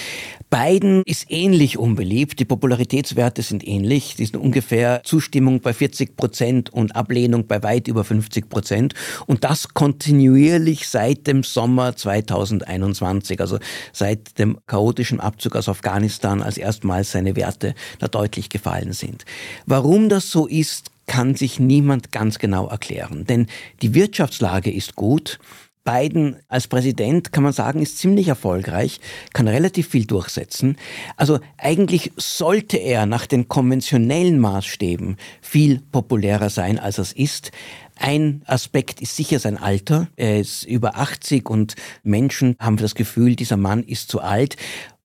Biden 0.48 1.02
ist 1.04 1.26
ähnlich 1.28 1.76
unbeliebt, 1.76 2.40
die 2.40 2.46
Popularitätswerte 2.46 3.42
sind 3.42 3.66
ähnlich, 3.66 4.16
die 4.16 4.24
sind 4.24 4.38
ungefähr 4.38 5.02
Zustimmung 5.04 5.60
bei 5.60 5.74
40 5.74 6.16
Prozent 6.16 6.70
und 6.70 6.96
Ablehnung 6.96 7.46
bei 7.46 7.62
weit 7.62 7.86
über 7.86 8.02
50 8.02 8.48
Prozent 8.48 8.94
und 9.26 9.44
das 9.44 9.74
kontinuierlich 9.74 10.88
seit 10.88 11.26
dem 11.26 11.42
Sommer 11.42 11.94
2021, 11.94 13.40
also 13.40 13.58
seit 13.92 14.38
dem 14.38 14.58
chaotischen 14.66 15.20
Abzug 15.20 15.54
aus 15.54 15.68
Afghanistan, 15.68 16.42
als 16.42 16.56
erstmals 16.56 17.12
seine 17.12 17.36
Werte 17.36 17.74
da 17.98 18.08
deutlich 18.08 18.48
gefallen 18.48 18.92
sind. 18.94 19.26
Warum 19.66 20.08
das 20.08 20.30
so 20.30 20.46
ist, 20.46 20.90
kann 21.06 21.34
sich 21.34 21.58
niemand 21.58 22.12
ganz 22.12 22.38
genau 22.38 22.68
erklären. 22.68 23.24
Denn 23.26 23.46
die 23.82 23.94
Wirtschaftslage 23.94 24.70
ist 24.70 24.94
gut. 24.94 25.40
Biden 25.82 26.36
als 26.48 26.68
Präsident, 26.68 27.32
kann 27.32 27.42
man 27.42 27.52
sagen, 27.52 27.80
ist 27.80 27.98
ziemlich 27.98 28.28
erfolgreich, 28.28 29.00
kann 29.32 29.48
relativ 29.48 29.88
viel 29.88 30.04
durchsetzen. 30.04 30.76
Also 31.16 31.40
eigentlich 31.56 32.12
sollte 32.16 32.76
er 32.76 33.06
nach 33.06 33.26
den 33.26 33.48
konventionellen 33.48 34.38
Maßstäben 34.38 35.16
viel 35.40 35.80
populärer 35.90 36.50
sein, 36.50 36.78
als 36.78 36.98
es 36.98 37.12
ist. 37.12 37.50
Ein 37.96 38.42
Aspekt 38.46 39.00
ist 39.00 39.16
sicher 39.16 39.38
sein 39.38 39.56
Alter. 39.56 40.08
Er 40.16 40.38
ist 40.38 40.64
über 40.64 40.96
80 40.96 41.48
und 41.48 41.74
Menschen 42.02 42.56
haben 42.58 42.76
das 42.76 42.94
Gefühl, 42.94 43.34
dieser 43.34 43.56
Mann 43.56 43.82
ist 43.82 44.10
zu 44.10 44.20
alt. 44.20 44.56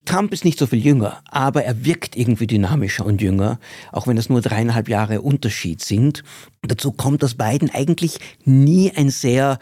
Trump 0.05 0.33
ist 0.33 0.45
nicht 0.45 0.59
so 0.59 0.67
viel 0.67 0.83
jünger, 0.83 1.21
aber 1.29 1.63
er 1.63 1.85
wirkt 1.85 2.15
irgendwie 2.15 2.47
dynamischer 2.47 3.05
und 3.05 3.21
jünger, 3.21 3.59
auch 3.91 4.07
wenn 4.07 4.17
es 4.17 4.29
nur 4.29 4.41
dreieinhalb 4.41 4.87
Jahre 4.87 5.21
Unterschied 5.21 5.83
sind. 5.83 6.23
Dazu 6.61 6.91
kommt, 6.91 7.23
dass 7.23 7.35
Biden 7.35 7.69
eigentlich 7.73 8.19
nie 8.43 8.91
ein 8.95 9.09
sehr 9.09 9.59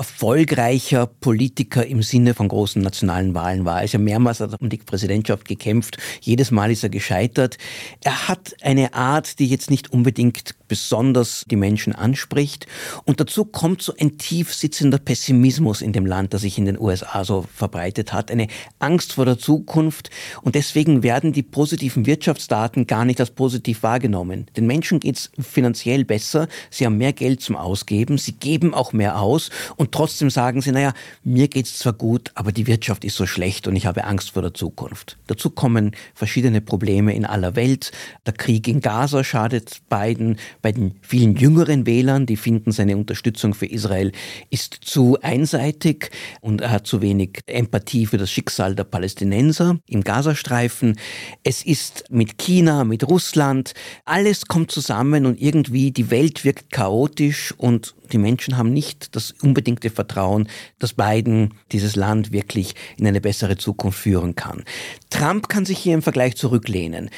erfolgreicher 0.00 1.04
Politiker 1.06 1.84
im 1.84 2.02
Sinne 2.02 2.32
von 2.32 2.48
großen 2.48 2.80
nationalen 2.80 3.34
Wahlen 3.34 3.66
war. 3.66 3.80
Er 3.80 3.84
ist 3.84 3.92
ja 3.92 3.98
mehrmals 3.98 4.40
um 4.40 4.70
die 4.70 4.78
Präsidentschaft 4.78 5.46
gekämpft. 5.46 5.98
Jedes 6.22 6.50
Mal 6.50 6.70
ist 6.70 6.82
er 6.82 6.88
gescheitert. 6.88 7.58
Er 8.02 8.26
hat 8.26 8.56
eine 8.62 8.94
Art, 8.94 9.38
die 9.38 9.46
jetzt 9.46 9.68
nicht 9.68 9.92
unbedingt 9.92 10.54
besonders 10.68 11.44
die 11.50 11.56
Menschen 11.56 11.94
anspricht. 11.94 12.66
Und 13.04 13.20
dazu 13.20 13.44
kommt 13.44 13.82
so 13.82 13.92
ein 14.00 14.16
tief 14.16 14.54
sitzender 14.54 14.96
Pessimismus 14.96 15.82
in 15.82 15.92
dem 15.92 16.06
Land, 16.06 16.32
das 16.32 16.42
sich 16.42 16.56
in 16.56 16.64
den 16.64 16.80
USA 16.80 17.22
so 17.24 17.44
verbreitet 17.54 18.14
hat. 18.14 18.30
Eine 18.30 18.46
Angst 18.78 19.12
vor 19.12 19.26
der 19.26 19.36
Zukunft. 19.36 20.08
Und 20.40 20.54
deswegen 20.54 21.02
werden 21.02 21.34
die 21.34 21.42
positiven 21.42 22.06
Wirtschaftsdaten 22.06 22.86
gar 22.86 23.04
nicht 23.04 23.20
als 23.20 23.32
positiv 23.32 23.82
wahrgenommen. 23.82 24.46
Den 24.56 24.66
Menschen 24.66 25.00
geht 25.00 25.16
es 25.16 25.32
finanziell 25.38 26.06
besser. 26.06 26.48
Sie 26.70 26.86
haben 26.86 26.96
mehr 26.96 27.12
Geld 27.12 27.42
zum 27.42 27.56
Ausgeben. 27.56 28.16
Sie 28.16 28.32
geben 28.32 28.72
auch 28.72 28.94
mehr 28.94 29.20
aus. 29.20 29.50
Und 29.76 29.89
trotzdem 29.90 30.30
sagen 30.30 30.62
sie, 30.62 30.72
naja, 30.72 30.92
mir 31.22 31.48
geht's 31.48 31.78
zwar 31.78 31.92
gut, 31.92 32.30
aber 32.34 32.52
die 32.52 32.66
Wirtschaft 32.66 33.04
ist 33.04 33.16
so 33.16 33.26
schlecht 33.26 33.66
und 33.66 33.76
ich 33.76 33.86
habe 33.86 34.04
Angst 34.04 34.30
vor 34.30 34.42
der 34.42 34.54
Zukunft. 34.54 35.18
Dazu 35.26 35.50
kommen 35.50 35.92
verschiedene 36.14 36.60
Probleme 36.60 37.14
in 37.14 37.24
aller 37.24 37.56
Welt. 37.56 37.92
Der 38.26 38.32
Krieg 38.32 38.68
in 38.68 38.80
Gaza 38.80 39.24
schadet 39.24 39.82
beiden. 39.88 40.38
Bei 40.62 40.72
den 40.72 40.94
vielen 41.02 41.36
jüngeren 41.36 41.86
Wählern, 41.86 42.26
die 42.26 42.36
finden, 42.36 42.72
seine 42.72 42.96
Unterstützung 42.96 43.54
für 43.54 43.66
Israel 43.66 44.12
ist 44.50 44.74
zu 44.80 45.18
einseitig 45.22 46.10
und 46.40 46.60
er 46.60 46.70
hat 46.70 46.86
zu 46.86 47.02
wenig 47.02 47.40
Empathie 47.46 48.06
für 48.06 48.18
das 48.18 48.30
Schicksal 48.30 48.74
der 48.74 48.84
Palästinenser 48.84 49.78
im 49.86 50.02
Gazastreifen. 50.02 50.98
Es 51.44 51.64
ist 51.64 52.04
mit 52.10 52.38
China, 52.38 52.84
mit 52.84 53.06
Russland, 53.08 53.74
alles 54.04 54.46
kommt 54.46 54.70
zusammen 54.70 55.26
und 55.26 55.40
irgendwie 55.40 55.90
die 55.90 56.10
Welt 56.10 56.44
wirkt 56.44 56.72
chaotisch 56.72 57.54
und 57.56 57.94
die 58.12 58.18
Menschen 58.18 58.56
haben 58.56 58.72
nicht 58.72 59.14
das 59.16 59.32
unbedingte 59.42 59.90
Vertrauen, 59.90 60.48
dass 60.78 60.94
Biden 60.94 61.54
dieses 61.72 61.96
Land 61.96 62.32
wirklich 62.32 62.74
in 62.96 63.06
eine 63.06 63.20
bessere 63.20 63.56
Zukunft 63.56 63.98
führen 63.98 64.34
kann. 64.34 64.64
Trump 65.10 65.48
kann 65.48 65.64
sich 65.64 65.78
hier 65.78 65.94
im 65.94 66.02
Vergleich 66.02 66.36
zurücklehnen. 66.36 67.10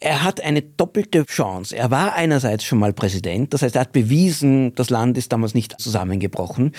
Er 0.00 0.22
hat 0.22 0.40
eine 0.40 0.62
doppelte 0.62 1.26
Chance. 1.26 1.76
Er 1.76 1.90
war 1.90 2.14
einerseits 2.14 2.62
schon 2.62 2.78
mal 2.78 2.92
Präsident, 2.92 3.52
das 3.52 3.62
heißt, 3.62 3.74
er 3.74 3.80
hat 3.80 3.90
bewiesen, 3.90 4.72
das 4.76 4.90
Land 4.90 5.18
ist 5.18 5.32
damals 5.32 5.54
nicht 5.54 5.80
zusammengebrochen. 5.80 6.70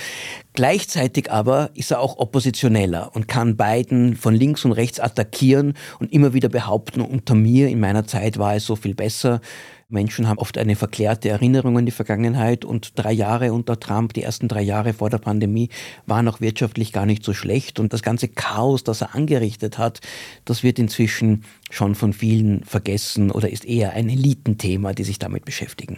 Gleichzeitig 0.54 1.30
aber 1.30 1.70
ist 1.74 1.92
er 1.92 2.00
auch 2.00 2.18
Oppositioneller 2.18 3.12
und 3.14 3.28
kann 3.28 3.58
Biden 3.58 4.16
von 4.16 4.34
links 4.34 4.64
und 4.64 4.72
rechts 4.72 5.02
attackieren 5.02 5.74
und 6.00 6.14
immer 6.14 6.34
wieder 6.34 6.48
behaupten, 6.48 7.02
unter 7.02 7.36
mir 7.36 7.68
in 7.68 7.82
meiner 7.82 8.08
Zeit 8.08 8.38
war 8.38 8.56
es 8.56 8.66
so 8.66 8.78
viel 8.78 8.96
besser. 8.96 9.42
Menschen 9.90 10.28
haben 10.28 10.38
oft 10.38 10.58
eine 10.60 10.76
verklärte 10.76 11.30
Erinnerung 11.30 11.78
an 11.80 11.86
die 11.86 11.92
Vergangenheit 11.92 12.64
und 12.64 12.92
drei 12.96 13.12
Jahre 13.12 13.52
unter 13.52 13.80
Trump, 13.80 14.14
die 14.14 14.22
ersten 14.22 14.48
drei 14.48 14.62
Jahre 14.62 14.94
vor 14.94 15.10
der 15.10 15.18
Pandemie, 15.18 15.70
waren 16.06 16.28
auch 16.28 16.42
wirtschaftlich 16.42 16.94
gar 16.94 17.08
nicht 17.08 17.24
so 17.24 17.34
schlecht 17.34 17.80
und 17.80 17.92
das 17.92 18.04
ganze 18.04 18.28
Chaos, 18.28 18.84
das 18.84 19.02
er 19.02 19.16
angerichtet 19.16 19.80
hat, 19.80 20.02
das 20.46 20.62
wird 20.62 20.78
inzwischen 20.78 21.44
schon 21.72 21.96
von 21.96 22.14
vielen 22.14 22.64
vergessen 22.64 23.32
oder 23.32 23.50
ist 23.50 23.66
eher 23.66 23.94
ein 23.94 24.10
Elitenthema, 24.10 24.94
die 24.94 25.04
sich 25.04 25.18
damit 25.18 25.44
beschäftigen. 25.44 25.98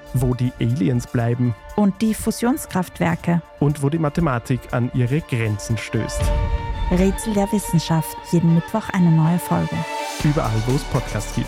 Wo 0.13 0.33
die 0.33 0.51
Aliens 0.59 1.07
bleiben. 1.07 1.55
Und 1.75 2.01
die 2.01 2.13
Fusionskraftwerke. 2.13 3.41
Und 3.59 3.81
wo 3.81 3.89
die 3.89 3.99
Mathematik 3.99 4.59
an 4.71 4.91
ihre 4.93 5.21
Grenzen 5.21 5.77
stößt. 5.77 6.21
Rätsel 6.91 7.33
der 7.33 7.49
Wissenschaft. 7.51 8.17
Jeden 8.31 8.55
Mittwoch 8.55 8.89
eine 8.89 9.09
neue 9.09 9.39
Folge. 9.39 9.75
Überall, 10.23 10.61
wo 10.67 10.75
es 10.75 10.83
Podcasts 10.85 11.33
gibt. 11.35 11.47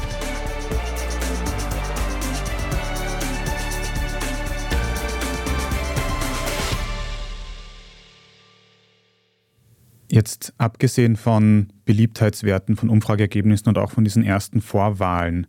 Jetzt 10.10 10.54
abgesehen 10.60 11.16
von 11.16 11.74
Beliebtheitswerten, 11.86 12.76
von 12.76 12.90
Umfrageergebnissen 12.90 13.68
und 13.68 13.80
auch 13.80 13.90
von 13.90 14.04
diesen 14.04 14.24
ersten 14.24 14.62
Vorwahlen. 14.62 15.48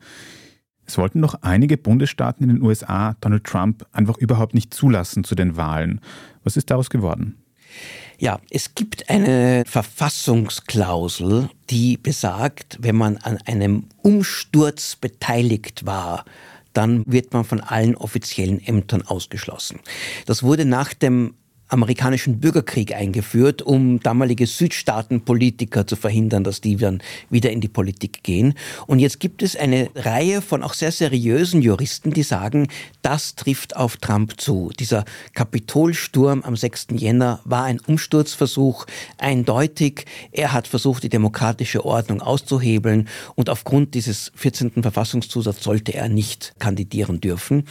Es 0.87 0.99
wollten 0.99 1.21
noch 1.21 1.43
einige 1.43 1.77
Bundesstaaten 1.77 2.45
in 2.45 2.57
den 2.57 2.63
USA 2.63 3.17
Donald 3.21 3.45
Trump 3.45 3.87
einfach 3.93 4.19
überhaupt 4.19 4.55
nicht 4.55 4.75
zulassen 4.75 5.25
zu 5.25 5.35
den 5.35 5.57
Wahlen. 5.57 6.01
Was 6.43 6.57
ist 6.57 6.71
daraus 6.71 6.91
geworden? 6.91 7.37
Ja, 8.19 8.39
es 8.51 8.75
gibt 8.75 9.11
eine 9.11 9.65
Verfassungsklausel, 9.67 11.49
die 11.71 11.97
besagt, 11.97 12.79
wenn 12.81 12.97
man 12.97 13.17
an 13.17 13.39
einem 13.47 13.87
Umsturz 14.03 14.97
beteiligt 14.97 15.85
war, 15.85 16.25
dann 16.73 17.05
wird 17.07 17.33
man 17.33 17.45
von 17.45 17.61
allen 17.61 17.97
offiziellen 17.97 18.65
Ämtern 18.65 19.03
ausgeschlossen. 19.03 19.81
Das 20.27 20.43
wurde 20.43 20.65
nach 20.65 20.95
dem 20.95 21.35
amerikanischen 21.69 22.41
Bürgerkrieg 22.41 22.95
eingeführt, 22.95 23.63
um 23.63 24.01
damalige 24.01 24.47
Südstaatenpolitiker 24.47 25.87
zu 25.87 25.97
verhindern, 25.97 26.45
dass 26.45 26.61
die 26.61 26.77
dann 26.77 27.03
wieder 27.31 27.51
in 27.51 27.61
die 27.61 27.69
Politik 27.69 28.23
gehen. 28.23 28.55
Und 28.87 28.99
jetzt 28.99 29.19
gibt 29.19 29.43
es 29.43 29.57
eine 29.57 29.91
Reihe 29.95 30.43
von 30.43 30.63
auch 30.63 30.75
sehr 30.75 30.93
seriösen 30.93 31.63
Juristen, 31.63 32.13
die 32.13 32.23
sagen, 32.23 32.69
das 33.03 33.35
trifft 33.35 33.77
auf 33.77 33.97
Trump 33.97 34.41
zu. 34.41 34.71
Dieser 34.79 35.05
Kapitolsturm 35.33 36.43
am 36.43 36.57
6. 36.57 36.89
Jänner 36.93 37.41
war 37.45 37.65
ein 37.65 37.81
Umsturzversuch, 37.81 38.87
eindeutig. 39.19 40.05
Er 40.33 40.53
hat 40.53 40.69
versucht, 40.69 41.03
die 41.03 41.09
demokratische 41.09 41.85
Ordnung 41.85 42.21
auszuhebeln 42.21 43.09
und 43.35 43.49
aufgrund 43.51 43.95
dieses 43.95 44.33
14. 44.37 44.83
Verfassungszusatzes 44.83 45.65
sollte 45.65 45.95
er 45.95 46.09
nicht 46.09 46.55
kandidieren 46.59 47.21
dürfen. 47.21 47.65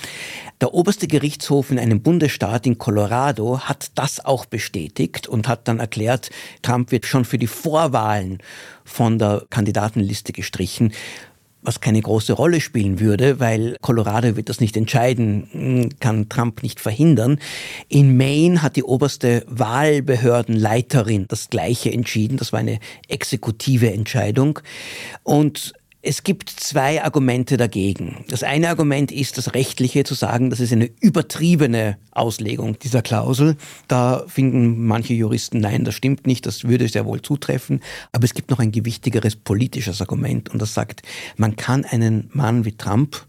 Der 0.62 0.74
oberste 0.74 1.08
Gerichtshof 1.08 1.72
in 1.72 1.80
einem 1.80 2.02
Bundesstaat 2.02 2.66
in 2.66 2.78
Colorado 2.78 3.60
hat 3.60 3.83
das 3.94 4.24
auch 4.24 4.46
bestätigt 4.46 5.28
und 5.28 5.48
hat 5.48 5.68
dann 5.68 5.80
erklärt, 5.80 6.30
Trump 6.62 6.92
wird 6.92 7.06
schon 7.06 7.26
für 7.26 7.38
die 7.38 7.48
Vorwahlen 7.48 8.40
von 8.86 9.20
der 9.20 9.46
Kandidatenliste 9.50 10.32
gestrichen 10.32 10.94
was 11.64 11.80
keine 11.80 12.02
große 12.02 12.34
Rolle 12.34 12.62
spielen 12.62 13.00
würde, 13.00 13.40
weil 13.40 13.78
Colorado 13.82 14.36
wird 14.36 14.50
das 14.50 14.60
nicht 14.60 14.76
entscheiden, 14.78 15.90
kann 16.00 16.30
Trump 16.30 16.62
nicht 16.62 16.80
verhindern. 16.80 17.40
In 17.88 18.18
Maine 18.18 18.62
hat 18.62 18.76
die 18.76 18.84
oberste 18.84 19.46
Wahlbehördenleiterin 19.48 21.26
das 21.28 21.50
Gleiche 21.50 21.92
entschieden. 21.92 22.38
Das 22.38 22.52
war 22.52 22.60
eine 22.60 22.80
exekutive 23.08 23.92
Entscheidung. 23.92 24.60
Und 25.24 25.74
es 26.06 26.24
gibt 26.24 26.50
zwei 26.50 27.02
Argumente 27.02 27.56
dagegen. 27.56 28.26
Das 28.28 28.44
eine 28.44 28.68
Argument 28.68 29.10
ist 29.10 29.38
das 29.38 29.54
rechtliche, 29.54 30.04
zu 30.04 30.16
sagen, 30.16 30.50
das 30.50 30.60
ist 30.60 30.74
eine 30.74 30.90
übertriebene 31.00 31.98
Auslegung 32.12 32.78
dieser 32.78 33.02
Klausel. 33.02 33.56
Da 33.88 34.26
finden 34.28 34.86
manche 34.86 35.14
Juristen, 35.14 35.62
nein, 35.62 35.86
das 35.86 35.96
stimmt 35.96 36.28
nicht, 36.28 36.46
das 36.46 36.66
würde 36.66 36.90
sehr 36.90 37.06
wohl 37.06 37.22
zutreffen. 37.22 37.80
Aber 38.12 38.26
es 38.26 38.34
gibt 38.34 38.52
noch 38.52 38.60
ein 38.60 38.74
gewichtigeres 38.74 39.38
politisches 39.38 40.02
Argument 40.02 40.50
und 40.50 40.62
das 40.62 40.74
sagt, 40.74 41.04
man 41.38 41.56
kann 41.56 41.86
einen 41.86 42.30
Mann 42.34 42.66
wie 42.66 42.74
Trump 42.74 43.26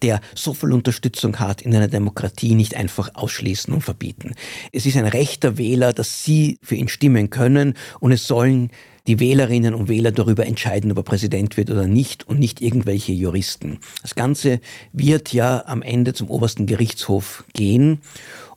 der 0.00 0.22
so 0.34 0.54
viel 0.54 0.72
Unterstützung 0.72 1.38
hat 1.38 1.60
in 1.60 1.76
einer 1.76 1.88
Demokratie, 1.88 2.54
nicht 2.54 2.74
einfach 2.74 3.10
ausschließen 3.12 3.74
und 3.74 3.82
verbieten. 3.82 4.32
Es 4.72 4.86
ist 4.86 4.96
ein 4.96 5.06
Recht 5.06 5.44
der 5.44 5.58
Wähler, 5.58 5.92
dass 5.92 6.24
sie 6.24 6.58
für 6.62 6.76
ihn 6.76 6.88
stimmen 6.88 7.28
können 7.28 7.74
und 8.00 8.10
es 8.10 8.26
sollen 8.26 8.70
die 9.06 9.20
Wählerinnen 9.20 9.74
und 9.74 9.88
Wähler 9.88 10.12
darüber 10.12 10.46
entscheiden, 10.46 10.90
ob 10.92 10.98
er 10.98 11.02
Präsident 11.04 11.56
wird 11.56 11.70
oder 11.70 11.86
nicht 11.86 12.26
und 12.28 12.38
nicht 12.38 12.60
irgendwelche 12.60 13.12
Juristen. 13.12 13.78
Das 14.02 14.14
Ganze 14.14 14.60
wird 14.92 15.32
ja 15.32 15.64
am 15.66 15.82
Ende 15.82 16.14
zum 16.14 16.28
obersten 16.28 16.66
Gerichtshof 16.66 17.44
gehen 17.52 18.00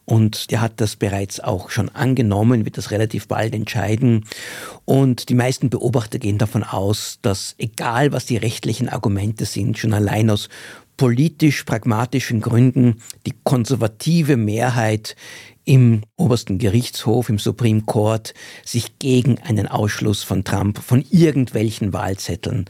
und 0.09 0.49
der 0.49 0.61
hat 0.61 0.81
das 0.81 0.95
bereits 0.95 1.39
auch 1.39 1.69
schon 1.69 1.89
angenommen, 1.89 2.65
wird 2.65 2.79
das 2.79 2.89
relativ 2.89 3.27
bald 3.27 3.53
entscheiden. 3.53 4.25
Und 4.85 5.29
die 5.29 5.35
meisten 5.35 5.69
Beobachter 5.69 6.17
gehen 6.17 6.39
davon 6.39 6.63
aus, 6.63 7.19
dass 7.21 7.53
egal 7.59 8.11
was 8.11 8.25
die 8.25 8.37
rechtlichen 8.37 8.89
Argumente 8.89 9.45
sind, 9.45 9.77
schon 9.77 9.93
allein 9.93 10.31
aus 10.31 10.49
politisch-pragmatischen 10.97 12.41
Gründen 12.41 13.03
die 13.27 13.35
konservative 13.43 14.35
Mehrheit 14.35 15.15
im 15.69 16.01
obersten 16.15 16.57
Gerichtshof, 16.57 17.29
im 17.29 17.37
Supreme 17.37 17.83
Court, 17.83 18.33
sich 18.65 18.97
gegen 18.97 19.37
einen 19.37 19.67
Ausschluss 19.67 20.23
von 20.23 20.43
Trump 20.43 20.79
von 20.79 21.05
irgendwelchen 21.11 21.93
Wahlzetteln 21.93 22.65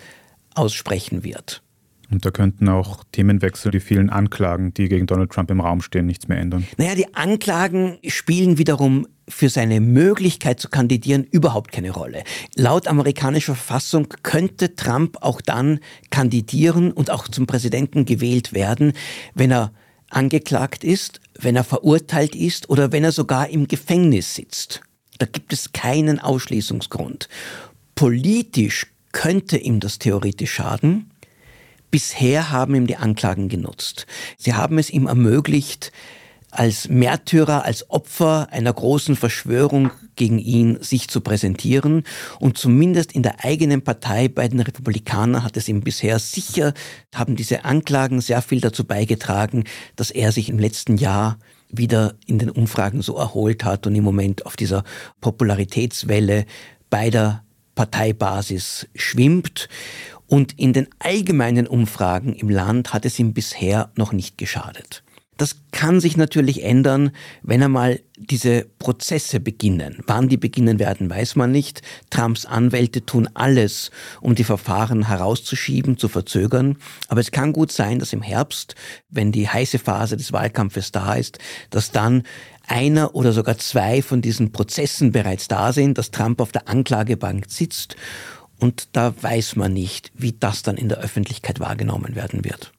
aussprechen 0.53 1.23
wird. 1.23 1.63
Und 2.11 2.25
da 2.25 2.31
könnten 2.31 2.67
auch 2.67 3.05
Themenwechsel, 3.13 3.71
die 3.71 3.79
vielen 3.79 4.09
Anklagen, 4.09 4.73
die 4.73 4.89
gegen 4.89 5.07
Donald 5.07 5.31
Trump 5.31 5.49
im 5.49 5.61
Raum 5.61 5.81
stehen, 5.81 6.07
nichts 6.07 6.27
mehr 6.27 6.39
ändern. 6.39 6.67
Naja, 6.75 6.95
die 6.95 7.15
Anklagen 7.15 7.99
spielen 8.05 8.57
wiederum 8.57 9.07
für 9.29 9.47
seine 9.47 9.79
Möglichkeit 9.79 10.59
zu 10.59 10.67
kandidieren 10.67 11.23
überhaupt 11.23 11.71
keine 11.71 11.91
Rolle. 11.91 12.23
Laut 12.55 12.89
amerikanischer 12.89 13.55
Verfassung 13.55 14.09
könnte 14.23 14.75
Trump 14.75 15.19
auch 15.21 15.39
dann 15.39 15.79
kandidieren 16.09 16.91
und 16.91 17.11
auch 17.11 17.29
zum 17.29 17.47
Präsidenten 17.47 18.03
gewählt 18.03 18.51
werden, 18.51 18.91
wenn 19.35 19.51
er 19.51 19.71
angeklagt 20.09 20.83
ist, 20.83 21.21
wenn 21.41 21.55
er 21.55 21.63
verurteilt 21.63 22.35
ist 22.35 22.69
oder 22.69 22.91
wenn 22.91 23.03
er 23.03 23.11
sogar 23.11 23.49
im 23.49 23.67
Gefängnis 23.67 24.35
sitzt. 24.35 24.81
Da 25.17 25.25
gibt 25.25 25.53
es 25.53 25.71
keinen 25.73 26.19
Ausschließungsgrund. 26.19 27.29
Politisch 27.95 28.87
könnte 29.11 29.57
ihm 29.57 29.79
das 29.79 29.99
theoretisch 29.99 30.53
schaden. 30.53 31.11
Bisher 31.91 32.51
haben 32.51 32.75
ihm 32.75 32.87
die 32.87 32.97
Anklagen 32.97 33.49
genutzt. 33.49 34.05
Sie 34.37 34.53
haben 34.53 34.77
es 34.77 34.89
ihm 34.89 35.07
ermöglicht, 35.07 35.91
als 36.51 36.89
Märtyrer, 36.89 37.63
als 37.63 37.89
Opfer 37.89 38.47
einer 38.51 38.73
großen 38.73 39.15
Verschwörung 39.15 39.91
gegen 40.15 40.39
ihn 40.39 40.77
sich 40.81 41.07
zu 41.07 41.21
präsentieren. 41.21 42.03
Und 42.39 42.57
zumindest 42.57 43.11
in 43.11 43.23
der 43.23 43.43
eigenen 43.43 43.83
Partei 43.83 44.27
bei 44.27 44.47
den 44.47 44.59
Republikanern 44.59 45.43
hat 45.43 45.57
es 45.57 45.67
ihm 45.67 45.81
bisher 45.81 46.19
sicher, 46.19 46.73
haben 47.13 47.35
diese 47.35 47.65
Anklagen 47.65 48.21
sehr 48.21 48.41
viel 48.41 48.61
dazu 48.61 48.83
beigetragen, 48.83 49.63
dass 49.95 50.11
er 50.11 50.31
sich 50.31 50.49
im 50.49 50.59
letzten 50.59 50.97
Jahr 50.97 51.37
wieder 51.69 52.15
in 52.25 52.39
den 52.39 52.49
Umfragen 52.49 53.01
so 53.01 53.15
erholt 53.15 53.63
hat 53.63 53.85
und 53.85 53.95
im 53.95 54.03
Moment 54.03 54.45
auf 54.45 54.55
dieser 54.55 54.83
Popularitätswelle 55.21 56.45
bei 56.89 57.09
der 57.09 57.43
Parteibasis 57.75 58.87
schwimmt. 58.95 59.69
Und 60.27 60.59
in 60.59 60.73
den 60.73 60.87
allgemeinen 60.99 61.65
Umfragen 61.65 62.33
im 62.33 62.49
Land 62.49 62.93
hat 62.93 63.05
es 63.05 63.17
ihm 63.17 63.33
bisher 63.33 63.91
noch 63.95 64.11
nicht 64.11 64.37
geschadet. 64.37 65.03
Das 65.39 65.55
kann 65.71 66.01
sich 66.01 66.17
natürlich 66.17 66.63
ändern, 66.63 67.11
wenn 67.43 67.63
einmal 67.63 68.01
diese 68.17 68.65
Prozesse 68.77 69.39
beginnen. 69.39 70.03
Wann 70.05 70.27
die 70.27 70.35
beginnen 70.35 70.79
werden, 70.79 71.09
weiß 71.09 71.37
man 71.37 71.49
nicht. 71.49 71.81
Trumps 72.09 72.45
Anwälte 72.45 73.05
tun 73.05 73.29
alles, 73.35 73.89
um 74.19 74.35
die 74.35 74.43
Verfahren 74.43 75.07
herauszuschieben, 75.07 75.97
zu 75.97 76.09
verzögern. 76.09 76.75
Aber 77.07 77.21
es 77.21 77.31
kann 77.31 77.53
gut 77.53 77.71
sein, 77.71 77.99
dass 77.99 78.11
im 78.11 78.21
Herbst, 78.21 78.75
wenn 79.09 79.31
die 79.31 79.47
heiße 79.47 79.79
Phase 79.79 80.17
des 80.17 80.33
Wahlkampfes 80.33 80.91
da 80.91 81.13
ist, 81.13 81.39
dass 81.69 81.91
dann 81.91 82.23
einer 82.67 83.15
oder 83.15 83.31
sogar 83.31 83.57
zwei 83.59 84.01
von 84.01 84.21
diesen 84.21 84.51
Prozessen 84.51 85.13
bereits 85.13 85.47
da 85.47 85.71
sind, 85.71 85.97
dass 85.97 86.11
Trump 86.11 86.41
auf 86.41 86.51
der 86.51 86.67
Anklagebank 86.67 87.45
sitzt. 87.47 87.95
Und 88.59 88.89
da 88.91 89.13
weiß 89.23 89.55
man 89.55 89.71
nicht, 89.71 90.11
wie 90.15 90.33
das 90.33 90.63
dann 90.63 90.75
in 90.75 90.89
der 90.89 90.97
Öffentlichkeit 90.97 91.61
wahrgenommen 91.61 92.17
werden 92.17 92.43
wird. 92.43 92.73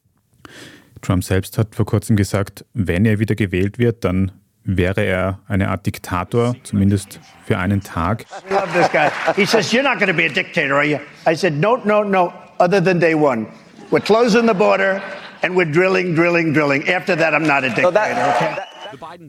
Trump 1.02 1.24
selbst 1.24 1.58
hat 1.58 1.74
vor 1.74 1.86
kurzem 1.86 2.16
gesagt, 2.16 2.64
wenn 2.74 3.04
er 3.04 3.18
wieder 3.18 3.34
gewählt 3.34 3.78
wird, 3.78 4.04
dann 4.04 4.32
wäre 4.64 5.02
er 5.02 5.40
eine 5.48 5.68
Art 5.68 5.86
Diktator, 5.86 6.54
zumindest 6.62 7.20
für 7.46 7.58
einen 7.58 7.80
Tag. 7.80 8.26
I 8.48 8.52
love 8.52 8.68
this 8.72 8.90
guy. 8.92 9.10
He 9.34 9.46
says, 9.46 9.72
you're 9.72 9.82
not 9.82 9.98
going 9.98 10.10
to 10.10 10.16
be 10.16 10.26
a 10.26 10.32
dictator, 10.32 10.74
are 10.74 10.84
you? 10.84 10.98
I 11.26 11.34
said, 11.34 11.54
no, 11.54 11.76
no, 11.84 12.02
no, 12.02 12.32
other 12.58 12.82
than 12.82 13.00
day 13.00 13.14
one. 13.14 13.46
We're 13.90 14.04
closing 14.04 14.46
the 14.46 14.54
border 14.54 15.02
and 15.42 15.56
we're 15.56 15.70
drilling, 15.70 16.14
drilling, 16.14 16.52
drilling. 16.52 16.88
After 16.88 17.16
that, 17.16 17.34
I'm 17.34 17.46
not 17.46 17.64
a 17.64 17.70
dictator, 17.70 18.34
okay? 18.36 18.56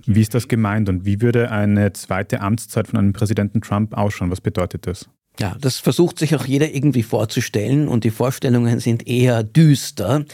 Wie 0.06 0.22
ist 0.22 0.34
das 0.34 0.48
gemeint 0.48 0.90
und 0.90 1.06
wie 1.06 1.22
würde 1.22 1.52
eine 1.52 1.94
zweite 1.94 2.42
Amtszeit 2.42 2.88
von 2.88 2.98
einem 2.98 3.14
Präsidenten 3.14 3.62
Trump 3.62 3.96
ausschauen? 3.96 4.32
Was 4.32 4.42
bedeutet 4.42 4.88
das? 4.88 5.08
Ja, 5.40 5.56
das 5.60 5.78
versucht 5.78 6.20
sich 6.20 6.36
auch 6.36 6.46
jeder 6.46 6.74
irgendwie 6.74 7.04
vorzustellen 7.04 7.88
und 7.88 8.04
die 8.04 8.12
Vorstellungen 8.12 8.80
sind 8.80 9.08
eher 9.08 9.44
düster. 9.44 10.26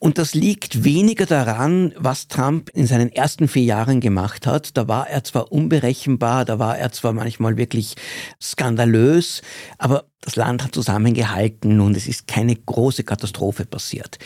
Und 0.00 0.16
das 0.16 0.34
liegt 0.34 0.82
weniger 0.82 1.26
daran, 1.26 1.92
was 1.96 2.26
Trump 2.26 2.70
in 2.70 2.86
seinen 2.86 3.12
ersten 3.12 3.48
vier 3.48 3.64
Jahren 3.64 4.00
gemacht 4.00 4.46
hat. 4.46 4.76
Da 4.78 4.88
war 4.88 5.08
er 5.08 5.24
zwar 5.24 5.52
unberechenbar, 5.52 6.46
da 6.46 6.58
war 6.58 6.78
er 6.78 6.90
zwar 6.90 7.12
manchmal 7.12 7.58
wirklich 7.58 7.96
skandalös, 8.40 9.42
aber 9.76 10.06
das 10.22 10.36
Land 10.36 10.64
hat 10.64 10.74
zusammengehalten 10.74 11.80
und 11.80 11.96
es 11.98 12.06
ist 12.06 12.26
keine 12.26 12.56
große 12.56 13.04
Katastrophe 13.04 13.66
passiert. 13.66 14.18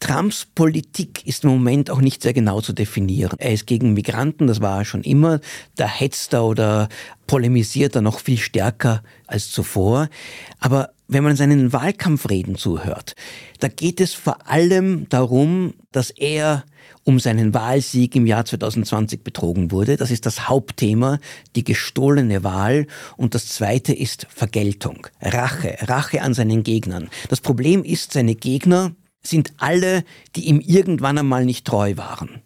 Trumps 0.00 0.44
Politik 0.44 1.24
ist 1.24 1.44
im 1.44 1.50
Moment 1.50 1.88
auch 1.88 2.00
nicht 2.00 2.22
sehr 2.22 2.32
genau 2.32 2.60
zu 2.60 2.72
definieren. 2.72 3.36
Er 3.38 3.52
ist 3.52 3.66
gegen 3.66 3.94
Migranten, 3.94 4.48
das 4.48 4.60
war 4.60 4.80
er 4.80 4.84
schon 4.84 5.02
immer. 5.02 5.40
Da 5.76 5.86
hetzt 5.86 6.34
er 6.34 6.44
oder 6.44 6.88
polemisiert 7.28 7.94
er 7.94 8.02
noch 8.02 8.18
viel 8.18 8.38
stärker 8.38 9.02
als 9.26 9.50
zuvor. 9.50 10.08
Aber 10.58 10.90
wenn 11.08 11.24
man 11.24 11.36
seinen 11.36 11.72
Wahlkampfreden 11.72 12.56
zuhört, 12.56 13.14
da 13.60 13.68
geht 13.68 14.00
es 14.00 14.14
vor 14.14 14.48
allem 14.48 15.08
darum, 15.08 15.74
dass 15.92 16.10
er 16.10 16.64
um 17.04 17.20
seinen 17.20 17.54
Wahlsieg 17.54 18.16
im 18.16 18.26
Jahr 18.26 18.44
2020 18.44 19.22
betrogen 19.22 19.70
wurde. 19.70 19.96
Das 19.96 20.10
ist 20.10 20.26
das 20.26 20.48
Hauptthema, 20.48 21.18
die 21.54 21.64
gestohlene 21.64 22.42
Wahl. 22.44 22.86
Und 23.16 23.34
das 23.34 23.48
zweite 23.48 23.92
ist 23.92 24.26
Vergeltung, 24.28 25.06
Rache, 25.20 25.76
Rache 25.82 26.22
an 26.22 26.34
seinen 26.34 26.62
Gegnern. 26.62 27.08
Das 27.28 27.40
Problem 27.40 27.84
ist, 27.84 28.12
seine 28.12 28.34
Gegner 28.34 28.92
sind 29.22 29.52
alle, 29.58 30.04
die 30.34 30.46
ihm 30.46 30.60
irgendwann 30.60 31.18
einmal 31.18 31.44
nicht 31.44 31.66
treu 31.66 31.96
waren 31.96 32.42